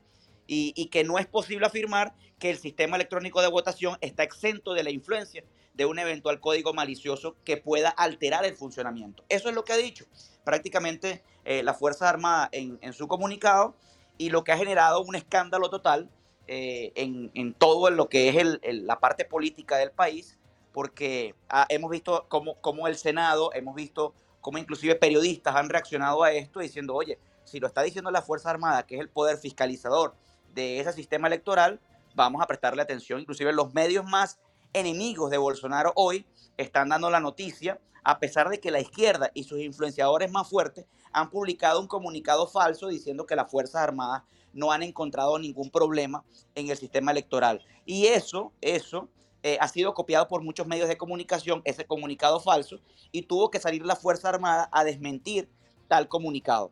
[0.52, 4.84] y, que no es posible afirmar que el sistema electrónico de votación está exento de
[4.84, 5.44] la influencia
[5.76, 9.24] de un eventual código malicioso que pueda alterar el funcionamiento.
[9.30, 10.06] Eso es lo que ha dicho
[10.50, 13.76] prácticamente eh, la Fuerza Armada en, su comunicado
[14.18, 16.10] y lo que ha generado un escándalo total
[16.48, 20.40] eh, en, todo lo que es la parte política del país,
[20.74, 26.32] porque ah, hemos visto cómo, el Senado, hemos visto cómo inclusive periodistas han reaccionado a
[26.32, 30.16] esto diciendo, oye, si lo está diciendo la Fuerza Armada, que es el poder fiscalizador
[30.56, 31.80] de ese sistema electoral,
[32.16, 33.20] vamos a prestarle atención.
[33.20, 34.40] Inclusive los medios más
[34.74, 36.26] enemigos de Bolsonaro hoy
[36.62, 40.86] están dando la noticia, a pesar de que la izquierda y sus influenciadores más fuertes
[41.12, 46.24] han publicado un comunicado falso diciendo que las Fuerzas Armadas no han encontrado ningún problema
[46.56, 47.64] en el sistema electoral.
[47.86, 49.10] Y eso, eso
[49.44, 52.80] eh, ha sido copiado por muchos medios de comunicación, ese comunicado falso,
[53.12, 55.50] y tuvo que salir la Fuerza Armada a desmentir
[55.88, 56.72] tal comunicado.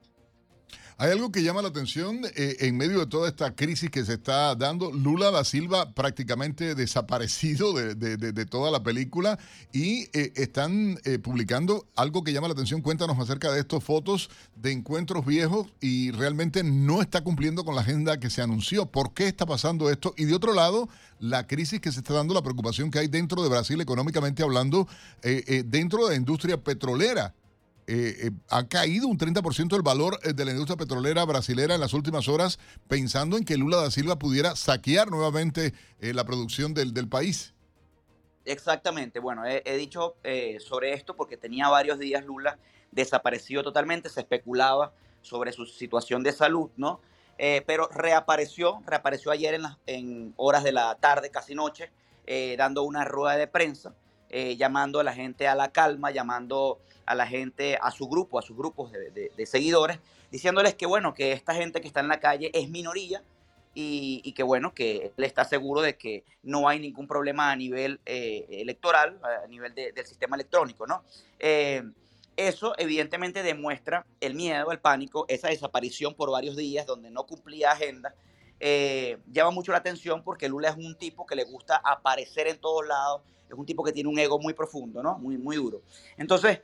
[0.99, 4.13] Hay algo que llama la atención eh, en medio de toda esta crisis que se
[4.13, 4.91] está dando.
[4.91, 9.37] Lula da Silva prácticamente desaparecido de, toda la película
[9.71, 12.81] y eh, están eh, publicando algo que llama la atención.
[12.81, 17.81] Cuéntanos acerca de estos fotos de encuentros viejos y realmente no está cumpliendo con la
[17.81, 18.87] agenda que se anunció.
[18.87, 20.15] ¿Por qué está pasando esto?
[20.17, 20.89] Y de otro lado,
[21.19, 24.87] la crisis que se está dando, la preocupación que hay dentro de Brasil económicamente hablando,
[25.21, 27.35] dentro de la industria petrolera.
[27.89, 31.79] Eh, eh, ha caído un 30% el valor eh, de la industria petrolera brasilera en
[31.79, 32.59] las últimas horas,
[32.89, 37.53] pensando en que Lula da Silva pudiera saquear nuevamente la producción del, país.
[38.43, 39.19] Exactamente.
[39.19, 40.17] Bueno, he, dicho
[40.59, 42.59] sobre esto porque tenía varios días Lula
[42.91, 46.99] desaparecido totalmente, se especulaba sobre su situación de salud, ¿no?
[47.37, 51.89] Pero reapareció, reapareció ayer en, en, horas de la tarde, casi noche,
[52.57, 53.95] dando una rueda de prensa,
[54.29, 58.41] llamando a la gente a la calma, llamando a la gente, a su grupo, a
[58.41, 59.99] sus grupos de, de seguidores,
[60.31, 63.23] diciéndoles que, bueno, que esta gente que está en la calle es minoría,
[63.79, 67.99] y, que bueno, que él está seguro de que no hay ningún problema a nivel
[68.07, 71.03] eh, electoral, a nivel del sistema electrónico, ¿no?
[71.37, 71.83] Eh,
[72.35, 77.71] eso evidentemente demuestra el miedo, el pánico, esa desaparición por varios días donde no cumplía
[77.71, 78.15] agenda.
[78.59, 82.57] Eh, llama mucho la atención porque Lula es un tipo que le gusta aparecer en
[82.57, 85.17] todos lados, es un tipo que tiene un ego muy profundo, ¿no?
[85.19, 85.81] Muy, muy duro.
[86.17, 86.59] Entonces,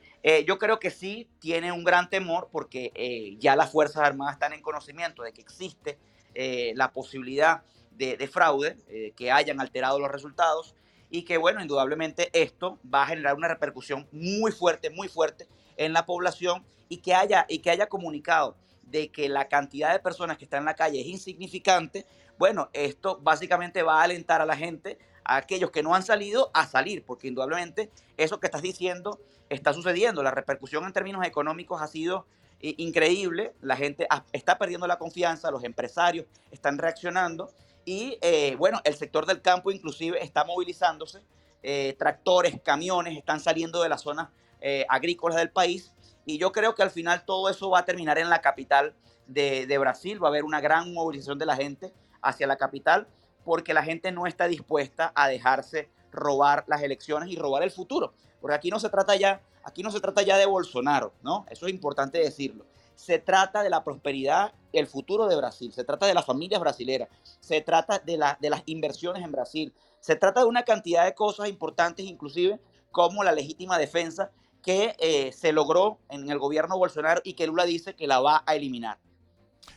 [0.46, 4.60] yo creo que sí tiene un gran temor porque ya las Fuerzas Armadas están en
[4.60, 5.98] conocimiento de que existe
[6.34, 10.74] eh, la posibilidad de, fraude, eh, que hayan alterado los resultados
[11.10, 15.92] y que, bueno, indudablemente esto va a generar una repercusión muy fuerte, muy fuerte en
[15.92, 18.56] la población y que haya, y que haya comunicado
[18.94, 22.06] de que la cantidad de personas que están en la calle es insignificante,
[22.38, 26.52] bueno, esto básicamente va a alentar a la gente, a aquellos que no han salido,
[26.54, 29.18] a salir, porque indudablemente eso que estás diciendo
[29.48, 30.22] está sucediendo.
[30.22, 32.24] La repercusión en términos económicos ha sido
[32.60, 37.50] increíble, la gente está perdiendo la confianza, los empresarios están reaccionando
[37.84, 41.20] y eh, bueno, el sector del campo inclusive está movilizándose,
[41.64, 44.28] eh, tractores, camiones están saliendo de las zonas
[44.60, 45.93] eh, agrícolas del país
[46.24, 48.94] y yo creo que al final todo eso va a terminar en la capital
[49.26, 53.08] de, de Brasil, va a haber una gran movilización de la gente hacia la capital
[53.44, 58.14] porque la gente no está dispuesta a dejarse robar las elecciones y robar el futuro,
[58.40, 61.46] porque aquí no se trata ya Aquí no se trata ya de Bolsonaro, ¿no?
[61.50, 62.66] Eso es importante decirlo.
[62.94, 67.08] Se trata de la prosperidad, el futuro de Brasil, se trata de las familias brasileras,
[67.40, 71.48] se trata de, de las inversiones en Brasil, se trata de una cantidad de cosas
[71.48, 72.60] importantes, inclusive
[72.92, 74.30] como la legítima defensa
[74.64, 78.42] que eh, se logró en el gobierno Bolsonaro y que Lula dice que la va
[78.46, 78.98] a eliminar.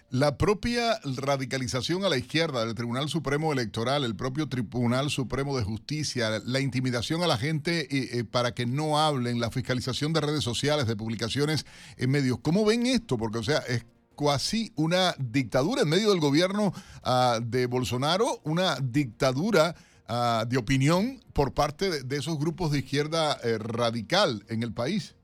[0.10, 5.66] La propia radicalización a la izquierda del Tribunal Supremo Electoral, el propio Tribunal Supremo de
[5.66, 10.22] Justicia, la intimidación a la gente eh, eh, para que no hablen, la fiscalización de
[10.22, 11.66] redes sociales, de publicaciones
[11.98, 12.40] en medios.
[12.42, 13.18] ¿Cómo ven esto?
[13.18, 13.86] Porque, o sea, es
[14.18, 16.74] casi una dictadura en medio del gobierno
[17.04, 19.76] ah, de Bolsonaro, una dictadura
[20.08, 25.16] ah, de opinión por parte de, esos grupos de izquierda eh, radical en el país.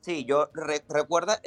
[0.00, 1.40] Sí, yo recuerda,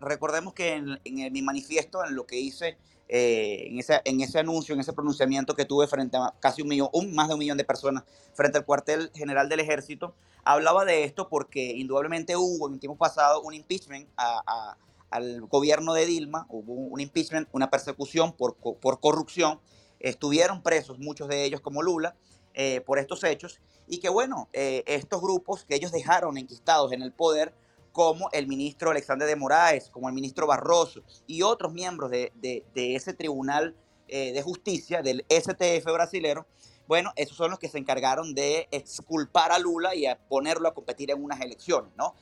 [0.00, 2.76] recordemos que en, mi manifiesto, en lo que hice,
[3.08, 6.68] eh, en, ese, en ese anuncio, en ese pronunciamiento que tuve frente a casi un
[6.68, 8.04] millón, un, más de un millón de personas
[8.34, 12.98] frente al cuartel general del ejército, hablaba de esto porque indudablemente hubo en el tiempo
[12.98, 19.58] pasado un impeachment al gobierno de Dilma, hubo un impeachment, una persecución por, por corrupción,
[20.02, 22.14] estuvieron presos muchos de ellos como Lula
[22.54, 27.02] eh, por estos hechos y que bueno, eh, estos grupos que ellos dejaron enquistados en
[27.02, 27.54] el poder,
[27.92, 33.12] como el ministro Alexander de Moraes, como el ministro Barroso y otros miembros de, ese
[33.12, 33.76] tribunal
[34.08, 36.46] eh, de justicia, del STF brasilero,
[36.88, 40.74] bueno, esos son los que se encargaron de exculpar a Lula y a ponerlo a
[40.74, 42.14] competir en unas elecciones, ¿no?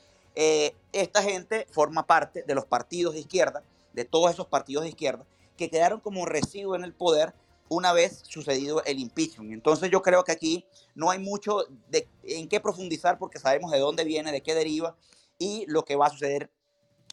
[0.93, 5.25] Esta gente forma parte de los partidos de izquierda, de todos esos partidos de izquierda,
[5.57, 7.35] que quedaron como residuo en el poder
[7.71, 9.53] una vez sucedido el impeachment.
[9.53, 13.79] Entonces yo creo que aquí no hay mucho de, en qué profundizar porque sabemos de
[13.79, 14.97] dónde viene, de qué deriva
[15.39, 16.51] y lo que va a suceder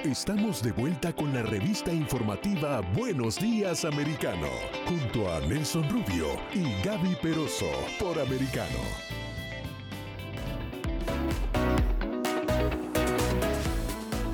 [0.03, 4.49] Estamos de vuelta con la revista informativa Buenos Días Americano,
[4.87, 8.79] junto a Nelson Rubio y Gaby Peroso por Americano.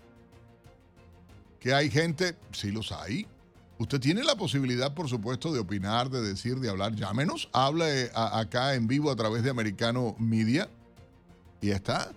[1.61, 3.27] Que hay gente, sí los hay.
[3.79, 6.95] Usted tiene la posibilidad, por supuesto, de opinar, de decir, de hablar.
[6.95, 10.69] Llámenos, hable acá en vivo a través de Americano Media.
[11.61, 12.11] Y ya está.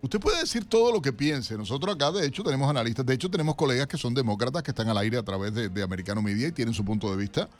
[0.00, 1.58] Usted puede decir todo lo que piense.
[1.58, 3.04] Nosotros acá, de hecho, tenemos analistas.
[3.04, 5.82] De hecho, tenemos colegas que son demócratas que están al aire a través de, de
[5.82, 7.50] Americano Media y tienen su punto de vista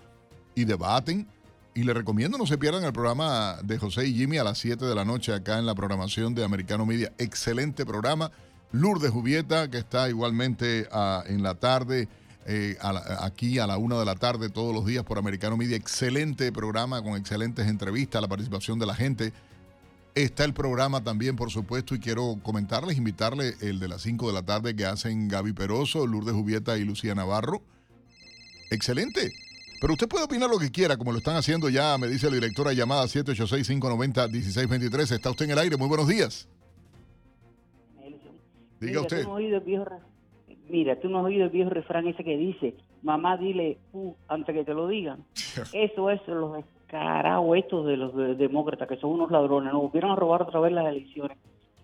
[0.54, 1.28] y debaten
[1.74, 4.84] y le recomiendo no se pierdan el programa de José y Jimmy a las 7
[4.84, 7.12] de la noche acá en la programación de Americano Media.
[7.18, 8.30] Excelente programa.
[8.72, 12.08] Lourdes Jubieta, que está igualmente ah, en la tarde,
[12.46, 12.76] eh,
[13.20, 15.76] aquí a la 1 de la tarde todos los días por Americano Media.
[15.76, 19.32] Excelente programa con excelentes entrevistas, la participación de la gente.
[20.14, 24.32] Está el programa también, por supuesto, y quiero comentarles, invitarles el de las 5 de
[24.32, 27.62] la tarde que hacen Gaby Peroso, Lourdes Jubieta y Lucía Navarro.
[28.70, 29.32] Excelente.
[29.80, 32.34] Pero usted puede opinar lo que quiera, como lo están haciendo ya, me dice la
[32.34, 35.12] directora llamada 786-590-1623.
[35.12, 35.78] Está usted en el aire.
[35.78, 36.46] Muy buenos días.
[38.78, 39.26] Diga usted.
[40.68, 44.54] mira, tú no has oído el viejo refrán ese que dice, mamá dile uh, antes
[44.54, 45.24] que te lo digan.
[45.72, 50.16] Eso es los escarabos estos de los demócratas, que son unos ladrones, nos volvieron a
[50.16, 51.38] robar otra vez las elecciones.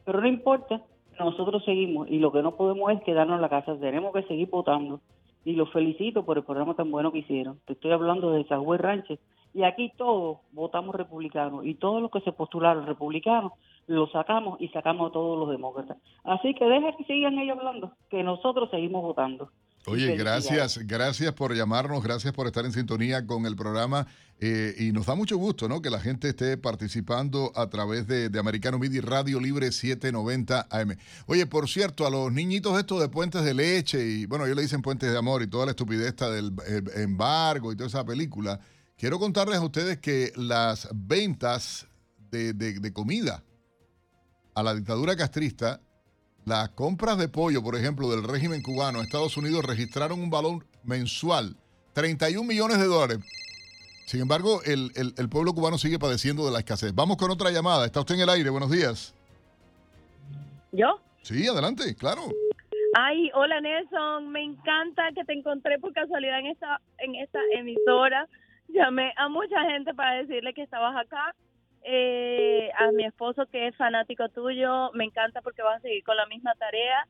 [0.05, 0.83] Pero no importa,
[1.19, 4.51] nosotros seguimos y lo que no podemos es quedarnos en la casa, tenemos que seguir
[4.51, 5.01] votando
[5.47, 7.61] y los felicito por el programa tan bueno que hicieron.
[7.67, 9.21] Te estoy hablando de Sagüey Ranches.
[9.55, 13.53] Y aquí todos votamos republicanos y todos los que se postularon republicanos
[13.87, 15.99] los sacamos y sacamos a todos los demócratas.
[16.25, 19.51] Así que deja que sigan ellos hablando, que nosotros seguimos votando.
[19.89, 24.09] Oye, gracias, gracias por llamarnos, gracias por estar en sintonía con el programa
[24.41, 25.81] eh, y nos da mucho gusto, ¿no?
[25.81, 30.97] Que la gente esté participando a través de, Americano Midi Radio Libre 790 AM.
[31.27, 34.63] Oye, por cierto, a los niñitos estos de puentes de leche y, bueno, ellos le
[34.63, 36.53] dicen puentes de amor y toda la estupidez del
[36.97, 38.59] embargo y toda esa película,
[38.99, 41.87] quiero contarles a ustedes que las ventas
[42.33, 43.45] de, de comida
[44.53, 45.81] a la dictadura castrista
[46.47, 50.65] las compras de pollo, por ejemplo, del régimen cubano a Estados Unidos registraron un valor
[50.85, 51.57] mensual,
[51.93, 53.19] 31 millones de dólares.
[54.07, 56.95] Sin embargo, el, pueblo cubano sigue padeciendo de la escasez.
[56.95, 57.85] Vamos con otra llamada.
[57.85, 58.51] Está usted en el aire.
[58.51, 59.13] Buenos días.
[60.71, 61.01] ¿Yo?
[61.23, 62.23] Sí, adelante, claro.
[62.95, 68.29] Ay, hola Nelson, me encanta que te encontré por casualidad en esta, en esta emisora.
[68.69, 71.35] Llamé a mucha gente para decirle que estabas acá
[71.87, 76.17] eh, a mi esposo que es fanático tuyo, me encanta porque vas a seguir con
[76.17, 77.07] la misma tarea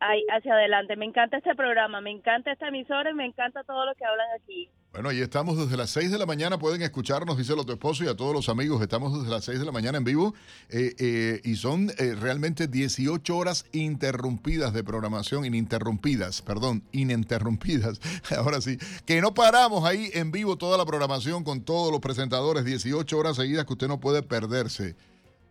[0.00, 0.96] ahí, hacia adelante.
[0.96, 4.26] Me encanta este programa, me encanta esta emisora y me encanta todo lo que hablan
[4.40, 4.68] aquí.
[4.92, 8.08] Bueno, ahí estamos desde las 6 de la mañana, pueden escucharnos, dice tu esposo y
[8.08, 10.34] a todos los amigos, estamos desde las 6 de la mañana en vivo
[10.68, 18.00] eh, eh, y son eh, realmente 18 horas interrumpidas de programación, ininterrumpidas, perdón, ininterrumpidas,
[18.36, 22.64] ahora sí, que no paramos ahí en vivo toda la programación con todos los presentadores,
[22.64, 24.96] 18 horas seguidas que usted no puede perderse.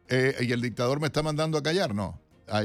[0.09, 2.19] y el dictador me está mandando a callar, ¿no?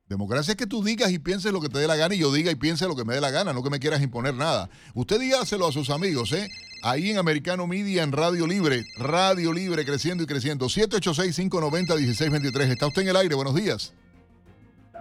[0.10, 2.34] Democracia es que tú digas y pienses lo que te dé la gana y yo
[2.34, 4.70] diga y piense lo que me dé la gana, no que me quieras imponer nada.
[4.94, 6.50] Usted dígaselo a sus amigos, ¿eh?
[6.84, 8.84] Ahí en Americano Media, en Radio Libre.
[8.98, 10.66] Radio Libre, creciendo y creciendo.
[10.68, 12.62] 786-590-1623.
[12.72, 13.36] Está usted en el aire.
[13.36, 13.96] Buenos días.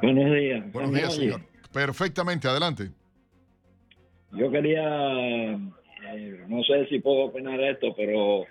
[0.02, 0.72] Buenos días.
[0.72, 1.40] Buenos días, señor.
[1.72, 2.90] Perfectamente, adelante.
[4.32, 8.44] Yo quería, eh, no sé si puedo opinar esto, pero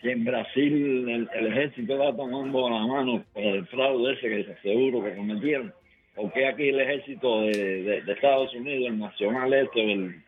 [0.00, 4.56] si en Brasil el, el ejército está tomando la mano por el fraude ese que
[4.62, 5.74] seguro que cometieron,
[6.14, 7.50] ¿por qué aquí el ejército de,
[7.82, 10.22] de- de Estados Unidos, el nacional este, el,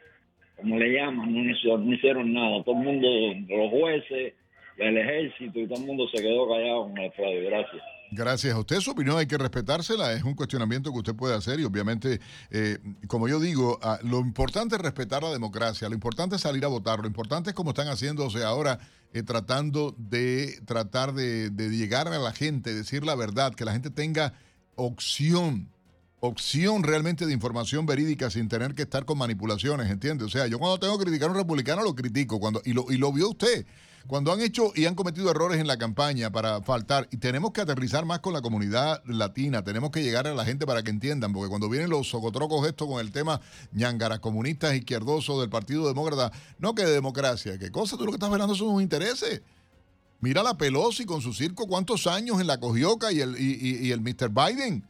[0.61, 2.62] como le llaman, no hizo- no hicieron nada?
[2.64, 3.08] Todo el mundo,
[3.48, 4.34] los jueces,
[4.78, 7.42] el ejército y todo el mundo se quedó callado con el fraude.
[7.44, 7.82] Gracias.
[8.12, 8.80] Gracias a usted.
[8.80, 10.12] Su opinión hay que respetársela.
[10.12, 12.18] Es un cuestionamiento que usted puede hacer y obviamente,
[12.50, 15.88] eh, como yo digo, ah, lo importante es respetar la democracia.
[15.88, 16.98] Lo importante es salir a votar.
[16.98, 18.80] Lo importante es como están haciéndose ahora,
[19.12, 23.72] eh, tratando de tratar de, de llegar a la gente, decir la verdad, que la
[23.72, 24.32] gente tenga
[24.74, 25.68] opción
[26.20, 30.24] opción realmente de información verídica sin tener que estar con manipulaciones, ¿entiende?
[30.24, 32.84] O sea, yo cuando tengo que criticar a un republicano lo critico cuando y lo,
[32.90, 33.66] y lo vio usted.
[34.06, 37.60] Cuando han hecho y han cometido errores en la campaña para faltar, y tenemos que
[37.60, 41.32] aterrizar más con la comunidad latina, tenemos que llegar a la gente para que entiendan,
[41.34, 43.40] porque cuando vienen los socotrocos estos con el tema
[43.72, 48.16] ñangaras comunistas izquierdosos del Partido Demócrata, no que de democracia, qué cosa, tú lo que
[48.16, 49.42] estás velando son sus intereses.
[50.20, 53.86] Mira la Pelosi con su circo, cuántos años en la cogioca y el, y, y-
[53.86, 54.30] y el Mr.
[54.30, 54.84] Biden.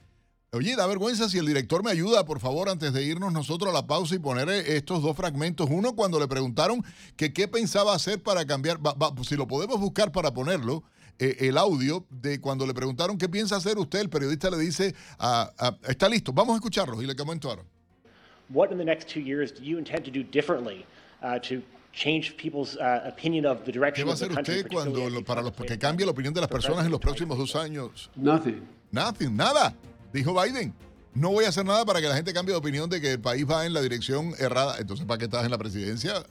[0.53, 3.73] Oye, da vergüenza si el director me ayuda, por favor, antes de irnos nosotros a
[3.73, 5.69] la pausa y poner eh, estos dos fragmentos.
[5.71, 6.83] Uno, cuando le preguntaron
[7.17, 10.83] que qué pensaba hacer para cambiar, va- va, si lo podemos buscar para ponerlo,
[11.21, 14.93] eh, el audio de cuando le preguntaron qué piensa hacer usted, el periodista le dice,
[15.21, 17.63] ah, ah, está listo, vamos a escucharlo y le comento ahora.
[18.49, 20.85] What in the next two years do you intend to do differently
[21.23, 24.35] uh, to change people's uh, opinion of the ¿Qué direction va a of the hacer
[24.35, 24.55] country?
[24.63, 27.39] usted cuando, lo- para los, que cambie la opinión de las personas en los próximos
[27.39, 28.11] dos años?
[28.17, 28.67] Nothing.
[28.91, 29.73] Nothing, nada,
[30.13, 30.75] dijo Biden.
[31.15, 33.21] No voy a hacer nada para que la gente cambie de opinión de que el
[33.21, 34.77] país va en la dirección errada.
[34.79, 36.25] Entonces, ¿para qué estás en la presidencia?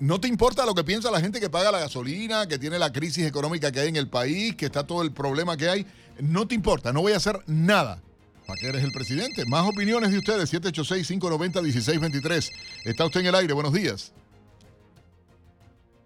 [0.00, 2.92] ¿No te importa lo que piensa la gente que paga la gasolina, que tiene la
[2.92, 5.86] crisis económica que hay en el país, que está todo el problema que hay?
[6.20, 8.00] No te importa, no voy a hacer nada.
[8.46, 9.44] ¿Para qué eres el presidente?
[9.46, 12.50] Más opiniones de ustedes, 786-590-1623.
[12.84, 14.12] Está usted en el aire, buenos días.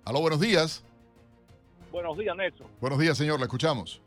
[0.05, 0.83] Aló, buenos días.
[1.93, 2.67] Buenos días, Nelson.
[2.81, 4.01] Buenos días, señor, le escuchamos.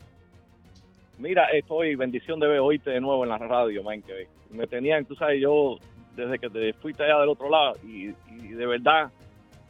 [1.18, 5.04] Mira, estoy bendición de ver oírte de nuevo en la radio, man, que me tenían,
[5.06, 5.78] tú sabes, yo
[6.14, 9.10] desde que te fuiste allá del otro lado y, y de verdad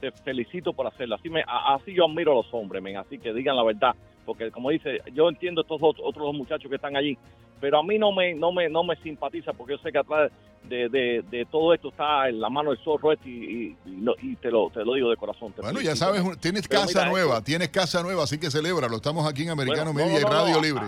[0.00, 1.14] te felicito por hacerlo.
[1.16, 3.94] Así me, así yo admiro a los hombres, men, así que digan la verdad,
[4.24, 7.16] porque como dice, yo entiendo estos dos, otros dos muchachos que están allí,
[7.60, 10.30] pero a mí no me, no me, no me simpatiza porque yo sé que atrás
[10.68, 14.04] de, de, de todo esto está en la mano del zorro este y, y- y
[14.32, 15.52] y te lo, te lo digo de corazón.
[15.52, 18.96] te Bueno, ya sabes, tienes Pero casa nueva, esto- tienes casa nueva, así que celébralo.
[18.96, 20.86] Estamos aquí en Americano Bueno, no, Media no, y Radio Libre.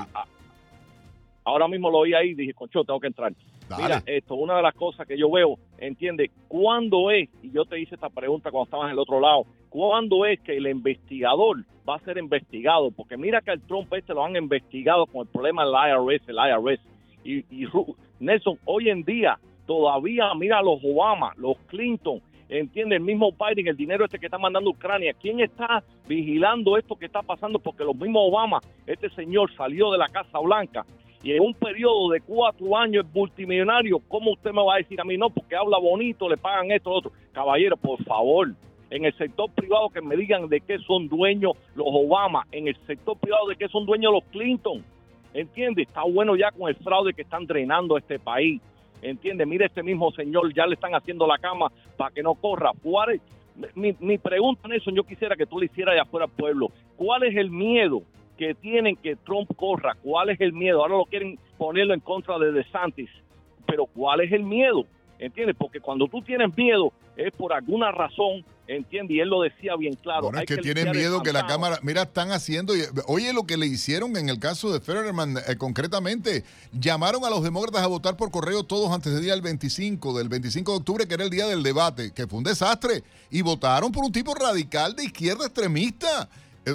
[1.49, 3.33] Ahora mismo lo oí ahí y dije, concho, tengo que entrar.
[3.69, 3.83] Dale.
[3.83, 7.29] Mira, esto, una de las cosas que yo veo, entiende, ¿cuándo es?
[7.43, 10.57] Y yo te hice esta pregunta cuando estabas en el otro lado, ¿cuándo es que
[10.57, 12.91] el investigador va a ser investigado?
[12.91, 16.37] Porque mira que al Trump este lo han investigado con el problema del IRS, el
[16.37, 16.81] IRS.
[17.25, 17.67] Y, y
[18.21, 23.77] Nelson, hoy en día todavía, mira los Obama, los Clinton, entiende, el mismo Biden, el
[23.77, 27.59] dinero este que está mandando a Ucrania, ¿quién está vigilando esto que está pasando?
[27.59, 30.87] Porque los mismos Obama, este señor salió de la Casa Blanca
[31.29, 34.99] y en un periodo de cuatro años es multimillonario, ¿cómo usted me va a decir
[34.99, 35.29] a mí no?
[35.29, 37.13] Porque habla bonito, le pagan esto, lo otro.
[37.33, 38.49] Caballero, por favor,
[38.89, 42.77] en el sector privado que me digan de qué son dueños los Obama, en el
[42.87, 44.83] sector privado de qué son dueños los Clinton.
[45.35, 45.83] ¿Entiende?
[45.83, 48.63] Está bueno ya con el fraude que están drenando este país.
[49.03, 49.45] ¿Entiende?
[49.45, 52.71] Mire, este mismo señor ya le están haciendo la cama para que no corra.
[52.83, 53.21] ¿Cuál es-
[53.77, 56.69] Mi, mi pregunta, Nelson, yo quisiera que tú le hicieras de afuera al pueblo.
[56.97, 58.01] ¿Cuál es el miedo
[58.39, 59.97] que tienen que Trump corra?
[60.03, 60.81] ¿Cuál es el miedo?
[60.81, 63.11] Ahora lo quieren ponerlo en contra de DeSantis.
[63.67, 64.87] Pero ¿cuál es el miedo?
[65.19, 65.57] ¿Entiendes?
[65.59, 69.17] Porque cuando tú tienes miedo es por alguna razón, ¿entiendes?
[69.17, 70.23] Y él lo decía bien claro.
[70.23, 71.45] Bueno, es que tienen miedo que la.
[71.49, 75.37] Cámara, mira, están haciendo, y- oye lo que le hicieron en el caso de Fetterman,
[75.49, 79.43] eh, concretamente, llamaron a los demócratas a votar por correo todos antes del día del
[79.43, 83.03] 25, del 25 de octubre, que era el día del debate, que fue un desastre,
[83.31, 86.29] y votaron por un tipo radical de izquierda extremista,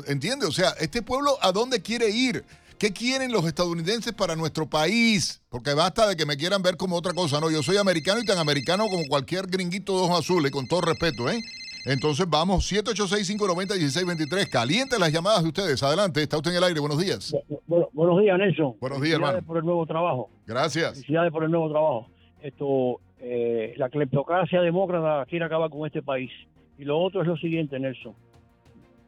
[0.07, 0.45] ¿entiende?
[0.45, 2.43] O sea, este pueblo, ¿a dónde quiere ir?
[2.77, 5.41] ¿Qué quieren los estadounidenses para nuestro país?
[5.49, 8.25] Porque basta de que me quieran ver como otra cosa, no, yo soy americano y
[8.25, 11.39] tan americano como cualquier gringuito de ojos azules, con todo respeto, ¿eh?
[11.85, 14.49] Entonces vamos, 786-590-1623.
[14.49, 15.83] Caliente las llamadas de ustedes.
[15.83, 16.79] Adelante, está usted en el aire.
[16.79, 17.35] Buenos días.
[17.67, 18.75] Bueno, buenos días, Nelson.
[18.79, 19.47] Buenos días, Felicidades hermano.
[19.47, 20.29] por el nuevo trabajo.
[20.45, 20.93] Gracias.
[20.93, 22.07] Felicidades por el nuevo trabajo.
[22.41, 26.31] Esto, eh, la cleptocracia demócrata quiere acabar con este país.
[26.77, 28.13] Y lo otro es lo siguiente, Nelson.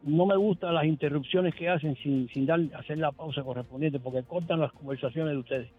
[0.05, 4.23] No me gustan las interrupciones que hacen sin, sin dar, hacer la pausa correspondiente, porque
[4.23, 5.69] cortan las conversaciones de ustedes.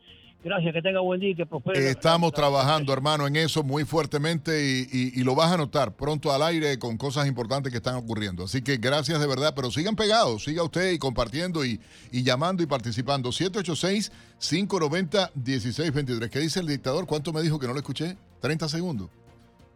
[0.45, 1.91] Gracias, que tenga buen día y que prospere.
[1.91, 6.31] Estamos trabajando, hermano, en eso muy fuertemente y, y- y lo vas a notar pronto
[6.31, 8.45] al aire con cosas importantes que están ocurriendo.
[8.45, 11.81] Así que gracias de verdad, pero sigan pegados, siga usted y compartiendo y,
[12.13, 13.31] y llamando y participando.
[13.31, 16.29] 786-590-1623.
[16.31, 17.07] ¿Qué dice el dictador?
[17.07, 18.17] ¿Cuánto me dijo que no lo escuché?
[18.41, 19.09] 30 segundos.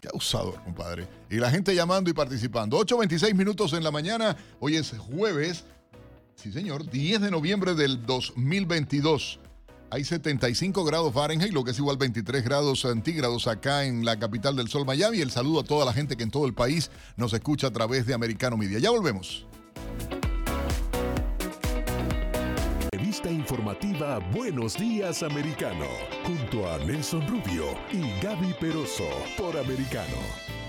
[0.00, 1.06] Qué abusador, compadre.
[1.28, 2.78] Y la gente llamando y participando.
[2.78, 4.36] 8.26 minutos en la mañana.
[4.58, 5.64] Hoy es jueves.
[6.36, 6.90] Sí, señor.
[6.90, 9.40] 10 de noviembre del 2022.
[9.92, 14.54] Hay 75 grados Fahrenheit, lo que es igual 23 grados centígrados acá en la capital
[14.56, 15.20] del sol, Miami.
[15.20, 18.06] El saludo a toda la gente que en todo el país nos escucha a través
[18.06, 18.78] de Americano Media.
[18.78, 19.46] Ya volvemos.
[23.28, 25.86] Informativa Buenos Días Americano,
[26.24, 30.59] junto a Nelson Rubio y Gaby Peroso por Americano.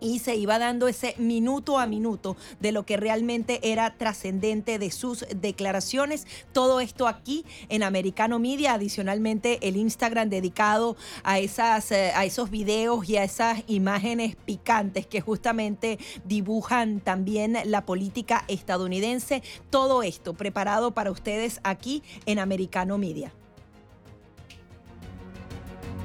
[0.00, 4.90] y se iba dando ese minuto a minuto de lo que realmente era trascendente de
[4.90, 6.26] sus declaraciones.
[6.52, 12.50] Todo esto aquí en Americano Media, adicionalmente el Instagram dedicado a, esas, eh, a esos
[12.50, 19.42] videos y a esas imágenes picantes que justamente dibujan también la política estadounidense.
[19.70, 23.32] Todo esto preparado para ustedes aquí en Americano Media.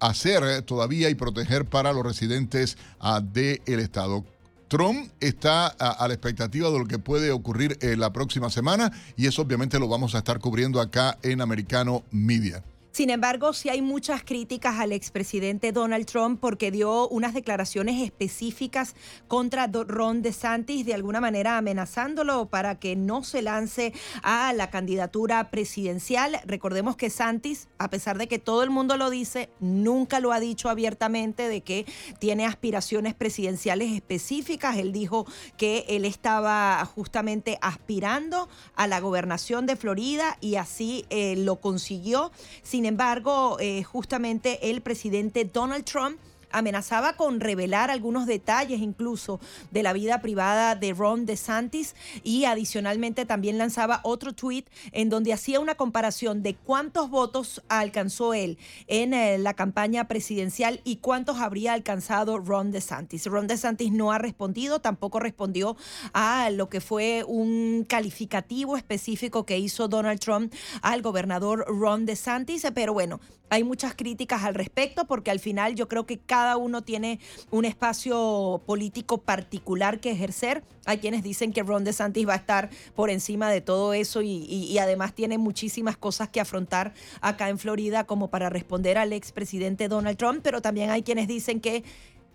[0.00, 4.24] hacer todavía y proteger para los residentes ah, del estado.
[4.68, 8.92] Trump está a, a la expectativa de lo que puede ocurrir eh, la próxima semana
[9.16, 12.62] y eso obviamente lo vamos a estar cubriendo acá en Americano Media.
[12.96, 18.94] Sin embargo, sí hay muchas críticas al expresidente Donald Trump porque dio unas declaraciones específicas
[19.28, 23.92] contra Ron DeSantis, de alguna manera amenazándolo para que no se lance
[24.22, 26.40] a la candidatura presidencial.
[26.46, 30.40] Recordemos que Santis, a pesar de que todo el mundo lo dice, nunca lo ha
[30.40, 31.84] dicho abiertamente de que
[32.18, 34.78] tiene aspiraciones presidenciales específicas.
[34.78, 35.26] Él dijo
[35.58, 42.32] que él estaba justamente aspirando a la gobernación de Florida y así eh, lo consiguió.
[42.62, 46.18] Sin embargo, eh, justamente el presidente Donald Trump
[46.56, 53.26] amenazaba con revelar algunos detalles incluso de la vida privada de Ron DeSantis y adicionalmente
[53.26, 59.12] también lanzaba otro tweet en donde hacía una comparación de cuántos votos alcanzó él en
[59.12, 63.26] eh, la campaña presidencial y cuántos habría alcanzado Ron DeSantis.
[63.26, 65.76] Ron DeSantis no ha respondido, tampoco respondió
[66.14, 72.66] a lo que fue un calificativo específico que hizo Donald Trump al gobernador Ron DeSantis,
[72.74, 76.82] pero bueno, hay muchas críticas al respecto porque al final yo creo que cada uno
[76.82, 77.18] tiene
[77.50, 80.62] un espacio político particular que ejercer.
[80.84, 84.78] Hay quienes dicen que Ron DeSantis va a estar por encima de todo eso y,
[84.78, 90.18] además tiene muchísimas cosas que afrontar acá en Florida como para responder al expresidente Donald
[90.18, 91.82] Trump, pero también hay quienes dicen que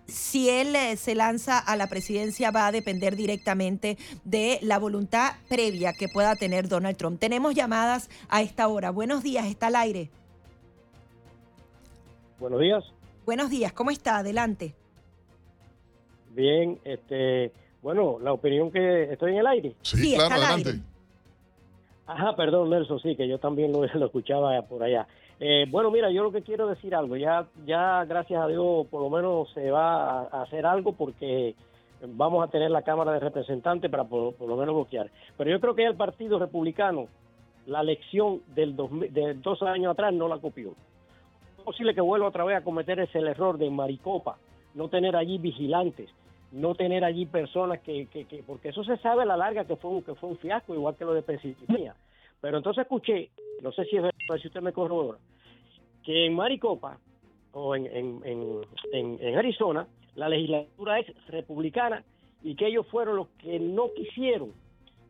[0.08, 5.34] si él eh, se lanza a la presidencia va a depender directamente de la voluntad
[5.48, 7.20] previa que pueda tener Donald Trump.
[7.20, 8.90] Tenemos llamadas a esta hora.
[8.90, 10.10] Buenos días, está al aire.
[12.40, 12.84] Buenos días.
[13.32, 14.18] Buenos días, ¿cómo está?
[14.18, 14.76] Adelante.
[16.32, 19.74] Bien, este, bueno, la opinión que estoy en el aire.
[19.84, 20.82] Sí, claro, adelante.
[22.08, 25.08] Ajá, perdón, Nelson, sí, que yo también lo, escuchaba por allá.
[25.40, 29.02] Eh, bueno, mira, yo lo que quiero decir algo, ya, ya gracias a Dios por
[29.02, 31.56] lo menos se va a, hacer algo porque
[32.06, 35.10] vamos a tener la Cámara de Representantes para por, lo menos bloquear.
[35.38, 37.08] Pero yo creo que el Partido Republicano,
[37.66, 40.76] la elección del de dos años atrás no la copió
[41.62, 44.38] posible que vuelva otra vez a cometer ese error de Maricopa,
[44.74, 46.10] no tener allí vigilantes,
[46.52, 50.04] no tener allí personas que, que, porque eso se sabe a la larga que fue,
[50.04, 51.96] que fue un fiasco, igual que lo de Pensilvania.
[52.42, 53.30] Pero entonces escuché,
[53.62, 55.20] no sé si es verdad, si usted me corrobora,
[56.04, 56.98] que en Maricopa
[57.54, 58.62] o en, en,
[58.92, 62.04] en, Arizona la legislatura es republicana
[62.44, 64.52] y que ellos fueron los que no quisieron,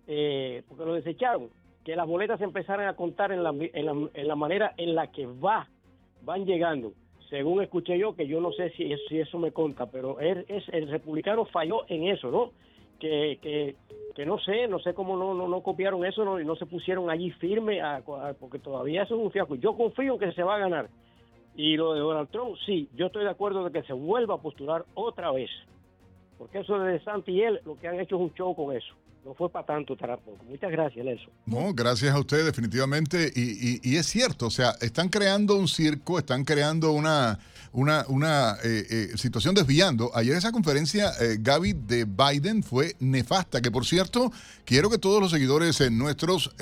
[0.07, 1.49] eh, porque lo desecharon,
[1.85, 4.93] que las boletas se empezaran a contar en la, en la, en la manera en
[4.93, 5.67] la que va
[6.23, 6.93] van llegando.
[7.29, 10.89] Según escuché yo, que yo no sé si, si eso me conta, pero es, el
[10.89, 12.51] republicano falló en eso, ¿no?
[12.99, 13.75] Que, que,
[14.15, 16.65] que no sé, no sé cómo no, no, no copiaron eso no, y no se
[16.65, 18.03] pusieron allí firme, a,
[18.39, 19.55] porque todavía eso es un fiasco.
[19.55, 20.89] Yo confío en que se va a ganar.
[21.55, 24.41] Y lo de Donald Trump, sí, yo estoy de acuerdo de que se vuelva a
[24.41, 25.49] postular otra vez.
[26.37, 28.93] Porque eso de Santi y él, lo que han hecho es un show con eso
[29.23, 30.43] no fue para tanto Tarapoco.
[30.45, 31.29] Muchas gracias, Nelson.
[31.45, 33.31] No, gracias a usted, definitivamente.
[33.35, 37.39] Y, es cierto, o sea, están creando un circo, están creando una,
[37.71, 40.11] una, una eh, eh, situación desviando.
[40.15, 44.31] Ayer esa conferencia, eh, Gaby, de Biden fue nefasta, que por cierto,
[44.65, 46.55] quiero que todos los seguidores nuestros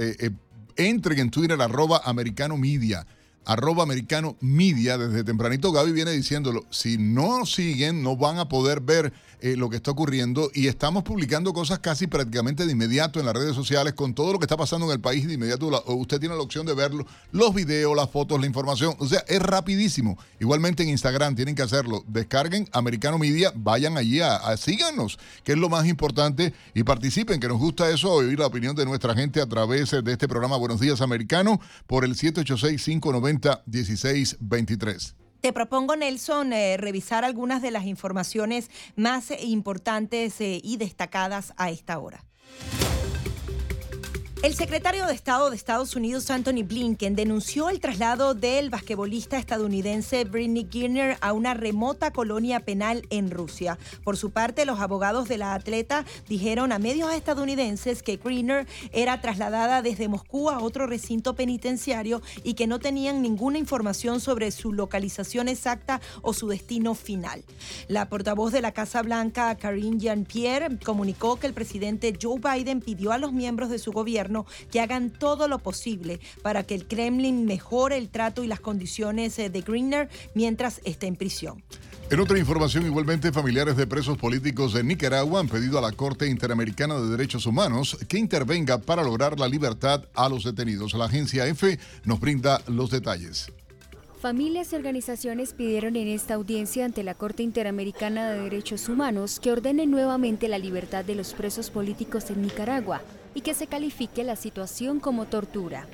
[0.76, 3.06] entren en Twitter, arroba americano media
[3.45, 8.82] arroba americano media, desde tempranito Gaby viene diciéndolo, si no siguen no van a poder
[8.82, 13.26] ver eh, lo que está ocurriendo y estamos publicando cosas casi prácticamente de inmediato en
[13.26, 15.68] las redes sociales con todo lo que está pasando en el país de inmediato.
[15.88, 18.95] usted tiene la opción de verlo, los videos, las fotos, la información.
[18.99, 20.18] O sea, es rapidísimo.
[20.41, 22.03] Igualmente en Instagram tienen que hacerlo.
[22.07, 27.40] Descarguen Americano Media, vayan allí a, a síganos, que es lo más importante, y participen,
[27.40, 30.57] que nos gusta eso, oír la opinión de nuestra gente a través de este programa
[30.57, 32.16] Buenos Días Americano por el
[33.38, 35.15] 786-590-1623.
[35.41, 41.69] Te propongo, Nelson, eh, revisar algunas de las informaciones más importantes eh, y destacadas a
[41.69, 42.26] esta hora.
[44.41, 50.24] El secretario de Estado de Estados Unidos, Anthony Blinken, denunció el traslado del basquetbolista estadounidense
[50.24, 53.78] Britney Griner a una remota colonia penal en Rusia.
[54.02, 59.20] Por su parte, los abogados de la atleta dijeron a medios estadounidenses que Griner era
[59.20, 64.72] trasladada desde Moscú a otro recinto penitenciario y que no tenían ninguna información sobre su
[64.72, 67.44] localización exacta o su destino final.
[67.90, 73.11] La portavoz de la Casa Blanca, Karine Jean-Pierre, comunicó que el presidente Joe Biden pidió
[73.11, 74.28] a los miembros de su gobierno
[74.72, 79.38] que hagan todo lo posible para que el Kremlin mejore el trato y las condiciones
[79.39, 81.64] eh, de Greener mientras esté en prisión.
[82.11, 86.27] En otra información, igualmente, familiares de presos políticos de Nicaragua han pedido a la Corte
[86.27, 90.95] Interamericana de Derechos Humanos que intervenga para lograr la libertad a los detenidos.
[90.95, 93.51] La agencia EFE nos brinda los detalles.
[94.19, 99.51] Familias y organizaciones pidieron en esta audiencia ante la Corte Interamericana de Derechos Humanos que
[99.51, 103.01] ordene nuevamente la libertad de los presos políticos en Nicaragua
[103.34, 105.88] y que se califique la situación como tortura.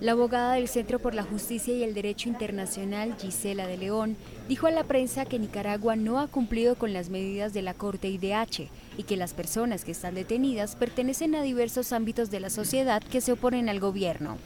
[0.00, 4.16] La abogada del Centro por la Justicia y el Derecho Internacional, Gisela de León,
[4.48, 8.08] dijo a la prensa que Nicaragua no ha cumplido con las medidas de la Corte
[8.08, 13.02] IDH y que las personas que están detenidas pertenecen a diversos ámbitos de la sociedad
[13.02, 14.38] que se oponen al gobierno.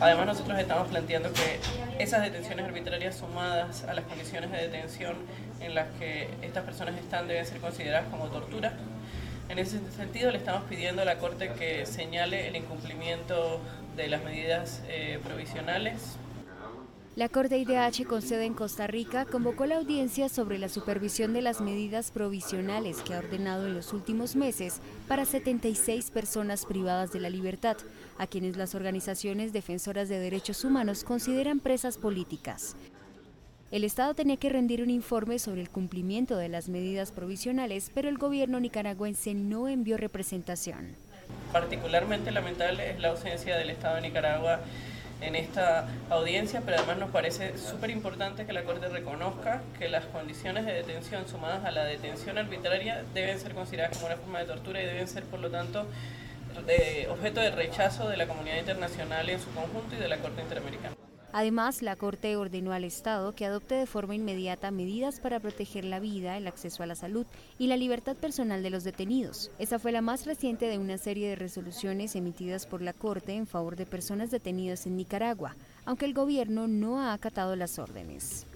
[0.00, 5.16] Además, nosotros estamos planteando que esas detenciones arbitrarias sumadas a las condiciones de detención
[5.60, 8.74] en las que estas personas están deben ser consideradas como tortura
[9.50, 13.60] en ese sentido, le estamos pidiendo a la Corte que señale el incumplimiento
[13.96, 16.16] de las medidas eh, provisionales
[17.16, 21.42] La Corte IDH con sede en Costa Rica convocó la audiencia sobre la supervisión de
[21.42, 27.18] las medidas provisionales que ha ordenado en los últimos meses para 76 personas privadas de
[27.18, 27.76] la libertad,
[28.18, 32.76] a quienes las organizaciones defensoras de derechos humanos consideran presas políticas.
[33.70, 38.08] El Estado tenía que rendir un informe sobre el cumplimiento de las medidas provisionales, pero
[38.08, 40.96] el gobierno nicaragüense no envió representación.
[41.52, 44.58] Particularmente lamentable es la ausencia del Estado de Nicaragua
[45.20, 50.04] en esta audiencia, pero además nos parece súper importante que la Corte reconozca que las
[50.06, 54.46] condiciones de detención sumadas a la detención arbitraria deben ser consideradas como una forma de
[54.46, 55.86] tortura y deben ser, por lo tanto,
[57.08, 60.96] objeto de rechazo de la comunidad internacional en su conjunto y de la Corte Interamericana.
[61.32, 66.00] Además, la Corte ordenó al Estado que adopte de forma inmediata medidas para proteger la
[66.00, 67.26] vida, el acceso a la salud
[67.58, 69.50] y la libertad personal de los detenidos.
[69.58, 73.46] Esa fue la más reciente de una serie de resoluciones emitidas por la Corte en
[73.46, 78.46] favor de personas detenidas en Nicaragua, aunque el gobierno no ha acatado las órdenes.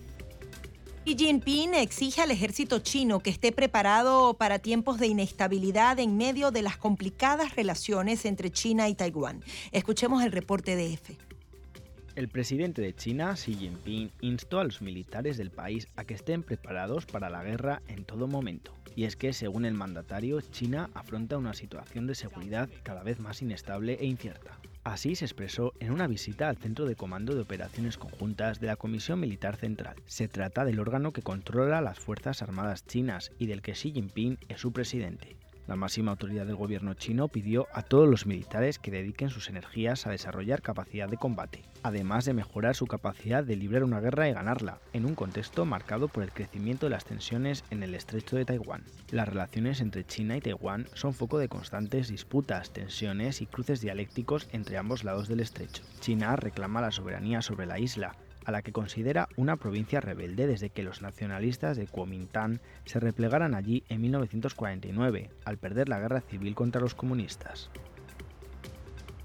[1.05, 6.51] Xi Jinping exige al ejército chino que esté preparado para tiempos de inestabilidad en medio
[6.51, 9.45] de las complicadas relaciones entre China y Taiwán.
[9.71, 11.19] Escuchemos el reporte de EFE.
[12.17, 16.45] El presidente de China, Xi Jinping, instó a los militares del país a que estén
[16.45, 18.73] preparados para la guerra en todo momento.
[18.95, 23.43] Y es que, según el mandatario, China afronta una situación de seguridad cada vez más
[23.43, 24.61] inestable e incierta.
[24.85, 28.77] Así se expresó en una visita al Centro de Comando de Operaciones Conjuntas de la
[28.77, 29.97] Comisión Militar Central.
[30.07, 34.39] Se trata del órgano que controla las Fuerzas Armadas chinas y del que Xi Jinping
[34.49, 35.37] es su presidente.
[35.67, 40.07] La máxima autoridad del gobierno chino pidió a todos los militares que dediquen sus energías
[40.07, 44.35] a desarrollar capacidad de combate, además de mejorar su capacidad de librar una guerra y
[44.35, 48.45] ganarla, en un contexto marcado por el crecimiento de las tensiones en el estrecho de
[48.45, 48.85] Taiwán.
[49.11, 54.49] Las relaciones entre China y Taiwán son foco de constantes disputas, tensiones y cruces dialécticos
[54.53, 55.83] entre ambos lados del estrecho.
[56.01, 58.15] China reclama la soberanía sobre la isla,
[58.45, 63.55] a la que considera una provincia rebelde desde que los nacionalistas de Kuomintang se replegaran
[63.55, 67.71] allí en 1949, al perder la guerra civil contra los comunistas.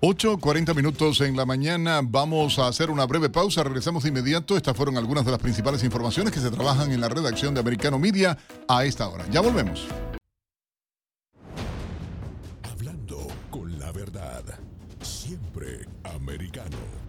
[0.02, 2.00] 8.40 minutos en la mañana.
[2.02, 3.64] Vamos a hacer una breve pausa.
[3.64, 4.56] Regresamos de inmediato.
[4.56, 8.00] Estas fueron algunas de las principales informaciones que se trabajan en la redacción de Americano
[8.00, 8.38] Media
[8.70, 9.26] a esta hora.
[9.30, 9.88] Ya volvemos.
[12.64, 14.44] Hablando con la verdad.
[15.02, 17.09] Siempre americano.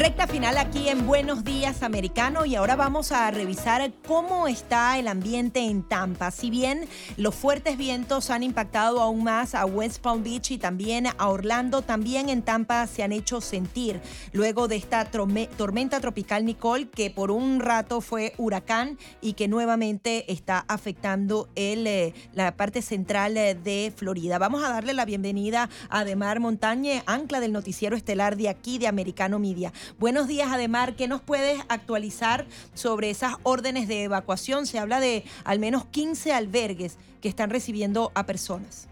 [0.00, 5.06] Recta final aquí en Buenos Días Americano y ahora vamos a revisar cómo está el
[5.08, 6.30] ambiente en Tampa.
[6.30, 11.06] Si bien los fuertes vientos han impactado aún más a West Palm Beach y también
[11.06, 14.00] a Orlando, también en Tampa se han hecho sentir
[14.32, 20.32] luego de esta tormenta tropical Nicole que por un rato fue huracán y que nuevamente
[20.32, 24.38] está afectando eh, la parte central eh, de Florida.
[24.38, 28.86] Vamos a darle la bienvenida a Demar Montañe, ancla del noticiero estelar de aquí de
[28.86, 29.74] Americano Media.
[29.98, 30.94] Buenos días, Ademar.
[30.94, 34.66] ¿Qué nos puedes actualizar sobre esas órdenes de evacuación?
[34.66, 38.88] Se habla de al menos 15 albergues que están recibiendo a personas.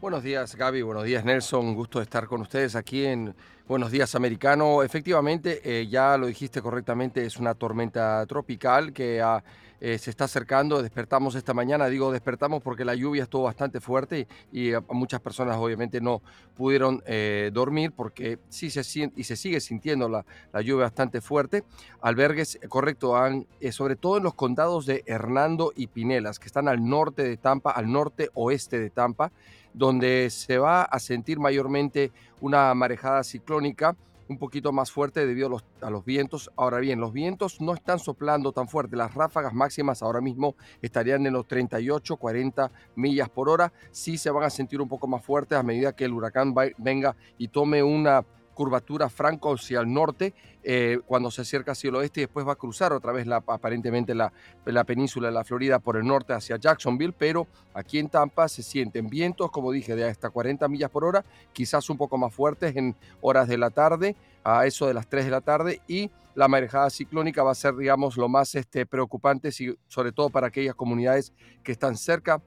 [0.00, 0.82] Buenos días, Gaby.
[0.82, 1.66] Buenos días, Nelson.
[1.66, 3.34] Un gusto estar con ustedes aquí en
[3.66, 4.82] Buenos Días Americano.
[4.84, 9.42] Efectivamente, eh, ya lo dijiste correctamente, es una tormenta tropical que ha
[9.80, 10.82] eh, se está acercando.
[10.82, 16.00] Despertamos esta mañana, digo despertamos porque la lluvia estuvo bastante fuerte y, muchas personas obviamente
[16.00, 16.20] no
[16.56, 20.24] pudieron eh, dormir porque sí se y se sigue sintiendo la,
[20.62, 21.64] lluvia bastante fuerte.
[22.00, 26.68] Albergues, eh, correcto, han, sobre todo en los condados de Hernando y Pinelas, que están
[26.68, 29.30] al norte de Tampa, al norte oeste de Tampa,
[29.72, 32.10] donde se va a sentir mayormente
[32.40, 33.94] una marejada ciclónica
[34.28, 36.50] un poquito más fuerte debido a los, vientos.
[36.56, 38.96] Ahora bien, los vientos no están soplando tan fuerte.
[38.96, 43.72] Las ráfagas máximas ahora mismo estarían en los 38, 40 millas por hora.
[43.90, 47.16] Sí se van a sentir un poco más fuertes a medida que el huracán venga
[47.38, 48.24] y tome una
[48.58, 52.54] curvatura franco hacia el norte eh, cuando se acerca hacia el oeste y después va
[52.54, 54.32] a cruzar otra vez la, aparentemente la,
[54.64, 58.64] la, península de la Florida por el norte hacia Jacksonville, pero aquí en Tampa se
[58.64, 62.74] sienten vientos, como dije, de hasta 40 millas por hora, quizás un poco más fuertes
[62.74, 66.48] en horas de la tarde, a eso de las 3 de la tarde, y la
[66.48, 69.52] marejada ciclónica va a ser, digamos, lo más este, preocupante,
[69.86, 71.32] sobre todo para aquellas comunidades
[71.62, 72.42] que están cerca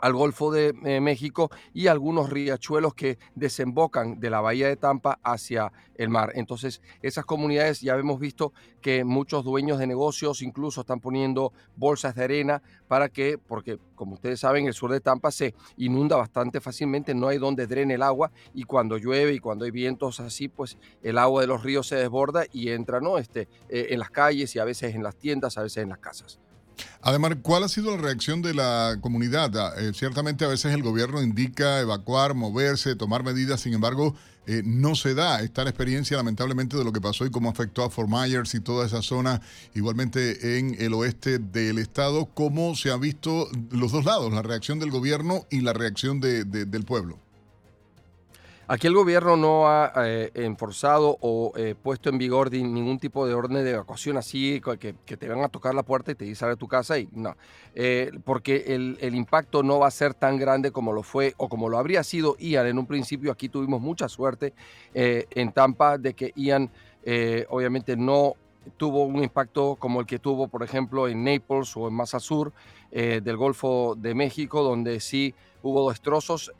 [0.00, 5.18] al Golfo de eh, México y algunos riachuelos que desembocan de la bahía de Tampa
[5.22, 6.32] hacia el mar.
[6.34, 12.14] Entonces, esas comunidades ya hemos visto que muchos dueños de negocios incluso están poniendo bolsas
[12.14, 16.60] de arena para que, porque como ustedes saben, el sur de Tampa se inunda bastante
[16.60, 20.48] fácilmente, no hay donde drene el agua y cuando llueve y cuando hay vientos así,
[20.48, 23.18] pues el agua de los ríos se desborda y entra ¿no?
[23.18, 25.98] este, eh, en las calles y a veces en las tiendas, a veces en las
[25.98, 26.38] casas.
[27.02, 29.56] Además, ¿cuál ha sido la reacción de la comunidad?
[29.56, 34.14] Ah, eh, ciertamente a veces el gobierno indica evacuar, moverse, tomar medidas, sin embargo,
[34.46, 37.90] eh, no se da esta experiencia lamentablemente de lo que pasó y cómo afectó a
[37.90, 39.40] Fort Myers y toda esa zona,
[39.74, 44.78] igualmente en el oeste del estado, cómo se ha visto los dos lados, la reacción
[44.78, 47.25] del gobierno y la reacción del pueblo.
[48.68, 53.32] Aquí el gobierno no ha eh, enforzado o eh, puesto en vigor ningún tipo de
[53.32, 56.56] orden de evacuación así, que, te van a tocar la puerta y te dicen a
[56.56, 57.36] tu casa y no.
[57.76, 61.48] Eh, porque el, el, impacto no va a ser tan grande como lo fue o
[61.48, 62.66] como lo habría sido Ian.
[62.66, 64.52] En un principio aquí tuvimos mucha suerte
[64.92, 66.68] en Tampa de que Ian
[67.48, 68.34] obviamente no
[68.76, 72.52] tuvo un impacto como el que tuvo, por ejemplo, en Naples o en Massa Sur
[72.90, 76.52] del Golfo de México, donde sí hubo destrozos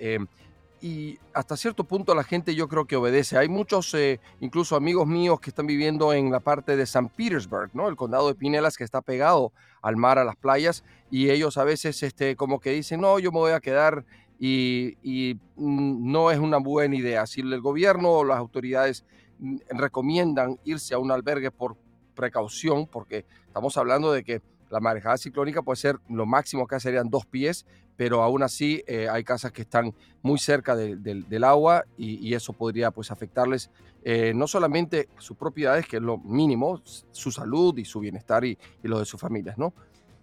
[0.81, 3.39] y hasta cierto punto la gente yo creo que obedece.
[3.39, 7.71] Hay muchos, eh, incluso amigos míos que están viviendo en la parte de San Petersburg,
[7.73, 7.89] ¿no?
[7.89, 11.65] El condado de Pinelas que está pegado al mar, a las playas, y ellos a
[11.65, 14.05] veces este, como que dicen, no, yo me voy a quedar
[14.39, 17.27] y, y mm, no es una buena idea.
[17.27, 19.05] Si el gobierno o las autoridades
[19.39, 21.77] mm, recomiendan irse a un albergue por
[22.15, 27.11] precaución, porque estamos hablando de que la marejada ciclónica puede ser lo máximo que serían
[27.11, 27.67] dos pies,
[27.97, 32.91] pero aún así eh, hay casas que están muy cerca del agua y, eso podría
[32.91, 33.71] pues afectarles
[34.05, 38.59] eh, no solamente sus propiedades, que es lo mínimo, su salud y su bienestar y,
[38.83, 39.73] y lo de sus familias, ¿no?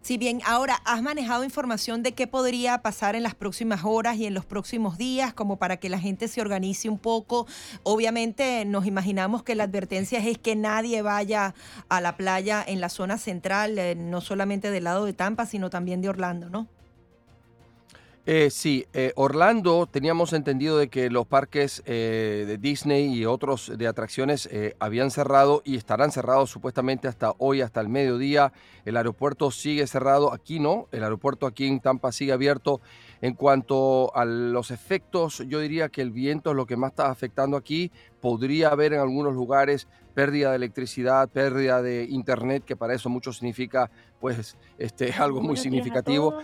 [0.03, 4.25] Si bien ahora has manejado información de qué podría pasar en las próximas horas y
[4.25, 7.47] en los próximos días, como para que la gente se organice un poco,
[7.84, 11.55] obviamente nos imaginamos que la advertencia es que nadie vaya
[11.88, 15.69] a la playa en la zona central, eh, no solamente del lado de Tampa, sino
[15.69, 16.67] también de Orlando, ¿no?
[18.25, 23.73] Eh, sí, eh, Orlando teníamos entendido de que los parques eh, de Disney y otros
[23.77, 28.53] de atracciones habían cerrado y estarán cerrados supuestamente hasta hoy, hasta el mediodía.
[28.85, 32.79] El aeropuerto sigue cerrado, aquí no, el aeropuerto aquí en Tampa sigue abierto.
[33.19, 37.09] En cuanto a los efectos, yo diría que el viento es lo que más está
[37.09, 37.91] afectando aquí.
[38.21, 43.33] Podría haber en algunos lugares pérdida de electricidad, pérdida de internet, que para eso mucho
[43.33, 43.91] significa
[44.21, 46.37] pues este, algo muy significativo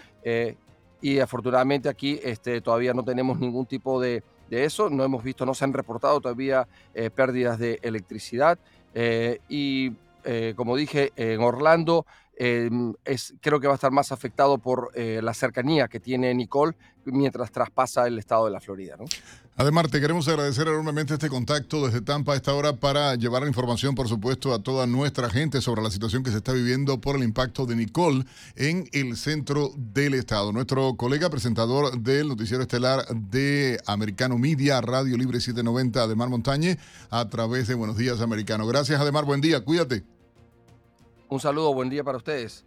[1.02, 5.54] y afortunadamente aquí este, todavía no tenemos ningún tipo de, eso, no hemos visto, no
[5.54, 8.58] se han reportado todavía eh, pérdidas de electricidad
[8.96, 9.92] eh, y
[10.24, 12.06] eh, como dije, en Orlando
[12.40, 16.76] em, es, creo que va a estar más afectado por la cercanía que tiene Nicole
[17.06, 18.96] mientras traspasa el estado de la Florida.
[18.98, 19.06] ¿no?
[19.56, 23.50] Además, te queremos agradecer enormemente este contacto desde Tampa a esta hora para llevar la
[23.50, 27.18] información, por supuesto, a toda nuestra gente sobre la situación que se está viviendo por
[27.18, 28.26] el impacto de Nicole
[28.56, 30.54] en el centro del estado.
[30.54, 36.78] Nuestro colega presentador del noticiero estelar de Americano Media, Radio Libre 790, Ademar Montañe,
[37.10, 38.66] a través de Buenos Días Americano.
[38.66, 39.26] Gracias, Ademar.
[39.26, 39.60] Buen día.
[39.66, 40.19] Cuídate.
[41.30, 41.74] Un saludo.
[41.74, 42.66] Buen día para ustedes.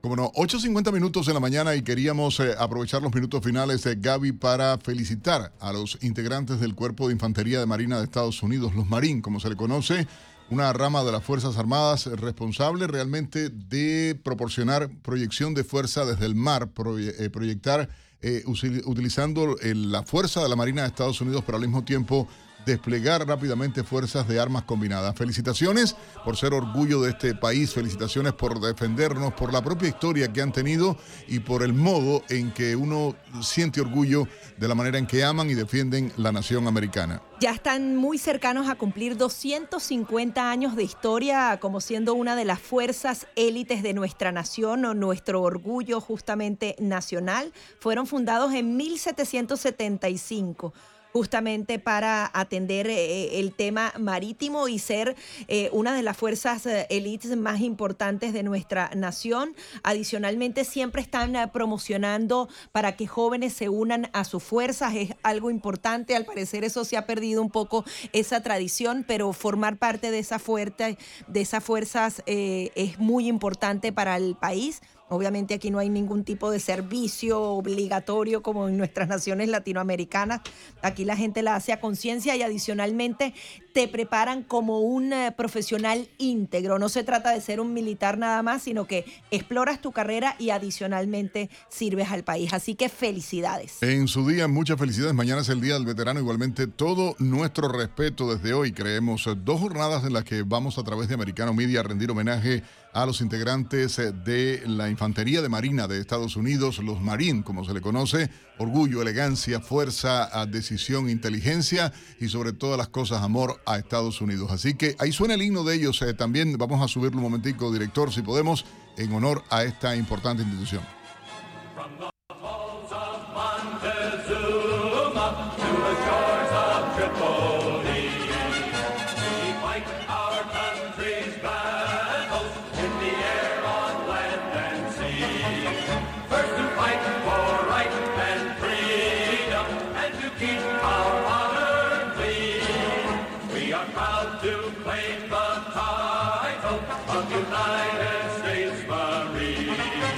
[0.00, 3.96] Como no, 8.50 minutos en la mañana y queríamos eh, aprovechar los minutos finales de
[3.96, 8.74] Gaby para felicitar a los integrantes del Cuerpo de Infantería de Marina de Estados Unidos,
[8.74, 10.06] los Marines, como se le conoce,
[10.50, 16.36] una rama de las Fuerzas Armadas responsable realmente de proporcionar proyección de fuerza desde el
[16.36, 17.90] mar, eh, proyectar
[18.22, 22.28] eh, utilizando la fuerza de la Marina de Estados Unidos, pero al mismo tiempo
[22.68, 25.16] desplegar rápidamente fuerzas de armas combinadas.
[25.16, 30.42] Felicitaciones por ser orgullo de este país, felicitaciones por defendernos, por la propia historia que
[30.42, 30.96] han tenido
[31.26, 34.28] y por el modo en que uno siente orgullo
[34.58, 37.22] de la manera en que aman y defienden la nación americana.
[37.40, 42.60] Ya están muy cercanos a cumplir 250 años de historia como siendo una de las
[42.60, 47.52] fuerzas élites de nuestra nación o nuestro orgullo justamente nacional.
[47.80, 50.74] Fueron fundados en 1775
[51.12, 55.16] justamente para atender eh, el tema marítimo y ser
[55.48, 59.54] eh, una de las fuerzas élites eh, más importantes de nuestra nación.
[59.82, 64.94] Adicionalmente, siempre están promocionando para que jóvenes se unan a sus fuerzas.
[64.94, 66.14] Es algo importante.
[66.14, 70.38] Al parecer, eso se ha perdido un poco esa tradición, pero formar parte de esa
[70.38, 76.24] fuerza, de esas fuerzas es muy importante para el país Obviamente aquí no hay ningún
[76.24, 80.40] tipo de servicio obligatorio como en nuestras naciones latinoamericanas.
[80.82, 83.34] Aquí la gente la hace a conciencia y adicionalmente
[83.72, 86.78] te preparan como un eh, profesional íntegro.
[86.78, 90.50] No se trata de ser un militar nada más, sino que exploras tu carrera y
[90.50, 92.52] adicionalmente sirves al país.
[92.52, 93.82] Así que felicidades.
[93.82, 95.14] En su día, muchas felicidades.
[95.14, 96.20] Mañana es el Día del Veterano.
[96.20, 98.72] Igualmente, todo nuestro respeto desde hoy.
[98.72, 102.10] Creemos eh, dos jornadas en las que vamos a través de Americano Media a rendir
[102.10, 102.62] homenaje
[102.92, 107.64] a los integrantes eh, de la Infantería de Marina de Estados Unidos, los Marines, como
[107.64, 113.78] se le conoce, orgullo, elegancia, fuerza, decisión, inteligencia y sobre todas las cosas amor a
[113.78, 114.50] Estados Unidos.
[114.50, 117.72] Así que ahí suena el himno de ellos eh, también, vamos a subirlo un momentico,
[117.72, 118.64] director, si podemos,
[118.96, 120.97] en honor a esta importante institución.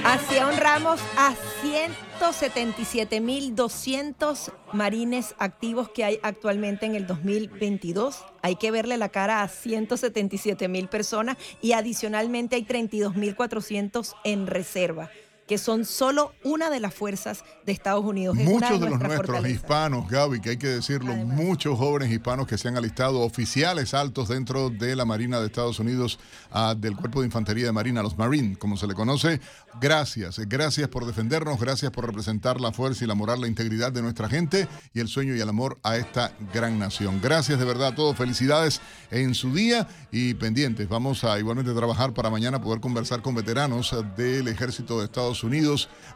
[0.03, 8.25] Así honramos a 177.200 marines activos que hay actualmente en el 2022.
[8.41, 15.09] Hay que verle la cara a 177.000 personas y adicionalmente hay 32.400 en reserva
[15.51, 18.37] que son solo una de las fuerzas de Estados Unidos.
[18.37, 22.69] muchos de, los nuestros hispanos, Gaby, que hay que decirlo, muchos jóvenes hispanos que se
[22.69, 26.19] han alistado, oficiales altos dentro de la Marina de Estados Unidos,
[26.53, 29.41] uh, del Cuerpo de Infantería de Marina, los Marines, como se le conoce.
[29.81, 34.01] Gracias, gracias por defendernos, gracias por representar la fuerza y la moral, la integridad de
[34.01, 37.19] nuestra gente y el sueño y el amor a esta gran nación.
[37.21, 38.79] Gracias de verdad a todos, felicidades
[39.09, 40.87] en su día y pendientes.
[40.87, 45.40] Vamos a igualmente trabajar para mañana poder conversar con veteranos del Ejército de Estados Unidos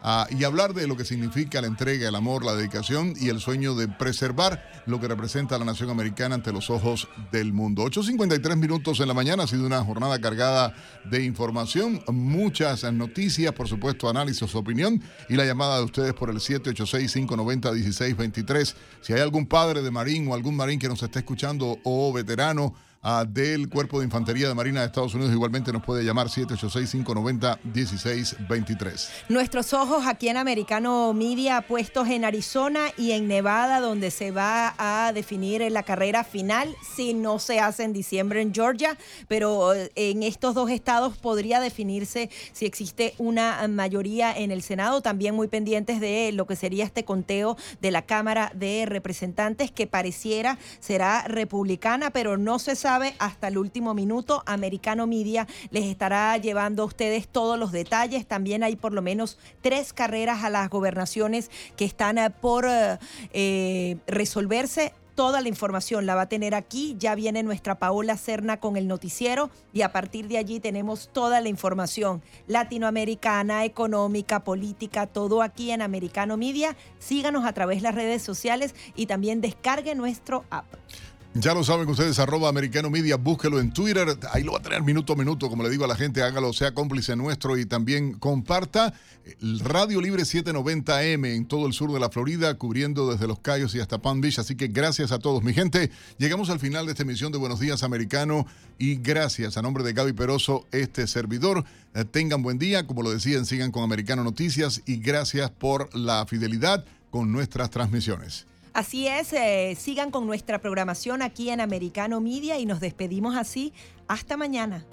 [0.03, 3.39] ah, y hablar de lo que significa la entrega, el amor, la dedicación y el
[3.39, 7.83] sueño de preservar lo que representa la nación americana ante los ojos del mundo.
[7.83, 10.75] 8.53 minutos en la mañana, ha sido una jornada cargada
[11.05, 16.37] de información, muchas noticias, por supuesto, análisis, opinión y la llamada de ustedes por el
[16.37, 18.75] 786-590-1623.
[19.01, 22.73] Si hay algún padre de marín o algún marín que nos esté escuchando o veterano,
[23.27, 25.31] del Cuerpo de Infantería de Marina de Estados Unidos.
[25.31, 29.09] Igualmente nos puede llamar 786-590-1623.
[29.29, 34.73] Nuestros ojos aquí en Americano Media puestos en Arizona y en Nevada, donde se va
[34.79, 39.91] a definir la carrera final, si no se hace en diciembre en Georgia, pero eh,
[39.95, 45.47] en estos dos estados podría definirse si existe una mayoría en el Senado, también muy
[45.47, 51.27] pendientes de lo que sería este conteo de la Cámara de Representantes, que pareciera será
[51.27, 54.43] republicana, pero no se sabe hasta el último minuto.
[54.45, 58.25] Americano Media les estará llevando a ustedes todos los detalles.
[58.25, 62.97] También hay por lo menos tres carreras a las gobernaciones que están eh, por eh,
[63.33, 66.95] eh, resolverse toda la información la va a tener aquí.
[66.99, 71.41] Ya viene nuestra Paola Cerna con el noticiero y a partir de allí tenemos toda
[71.41, 76.75] la información latinoamericana, económica, política, todo aquí en Americano Media.
[76.99, 80.65] Síganos a través de las redes sociales y también descargue nuestro app.
[81.37, 84.81] Ya lo saben ustedes, arroba americano media, búsquelo en Twitter, ahí lo va a tener
[84.83, 88.13] minuto a minuto, como le digo a la gente, hágalo, sea cómplice nuestro y también
[88.13, 88.93] comparta
[89.41, 93.81] Radio Libre 790M en todo el sur de la Florida, cubriendo desde Los Cayos y
[93.81, 95.43] hasta Palm Beach, así que gracias a todos.
[95.43, 98.47] Mi gente, llegamos al final de esta emisión de Buenos Días Americano
[98.79, 101.65] y gracias a nombre de Gaby Peroso, este servidor.
[101.95, 106.25] Eh, tengan buen día, como lo decían, sigan con Americano Noticias y gracias por la
[106.27, 108.45] fidelidad con nuestras transmisiones.
[108.75, 113.71] Así es, eh, sigan con nuestra programación aquí en Americano Media y nos despedimos así.
[114.09, 114.85] Hasta mañana.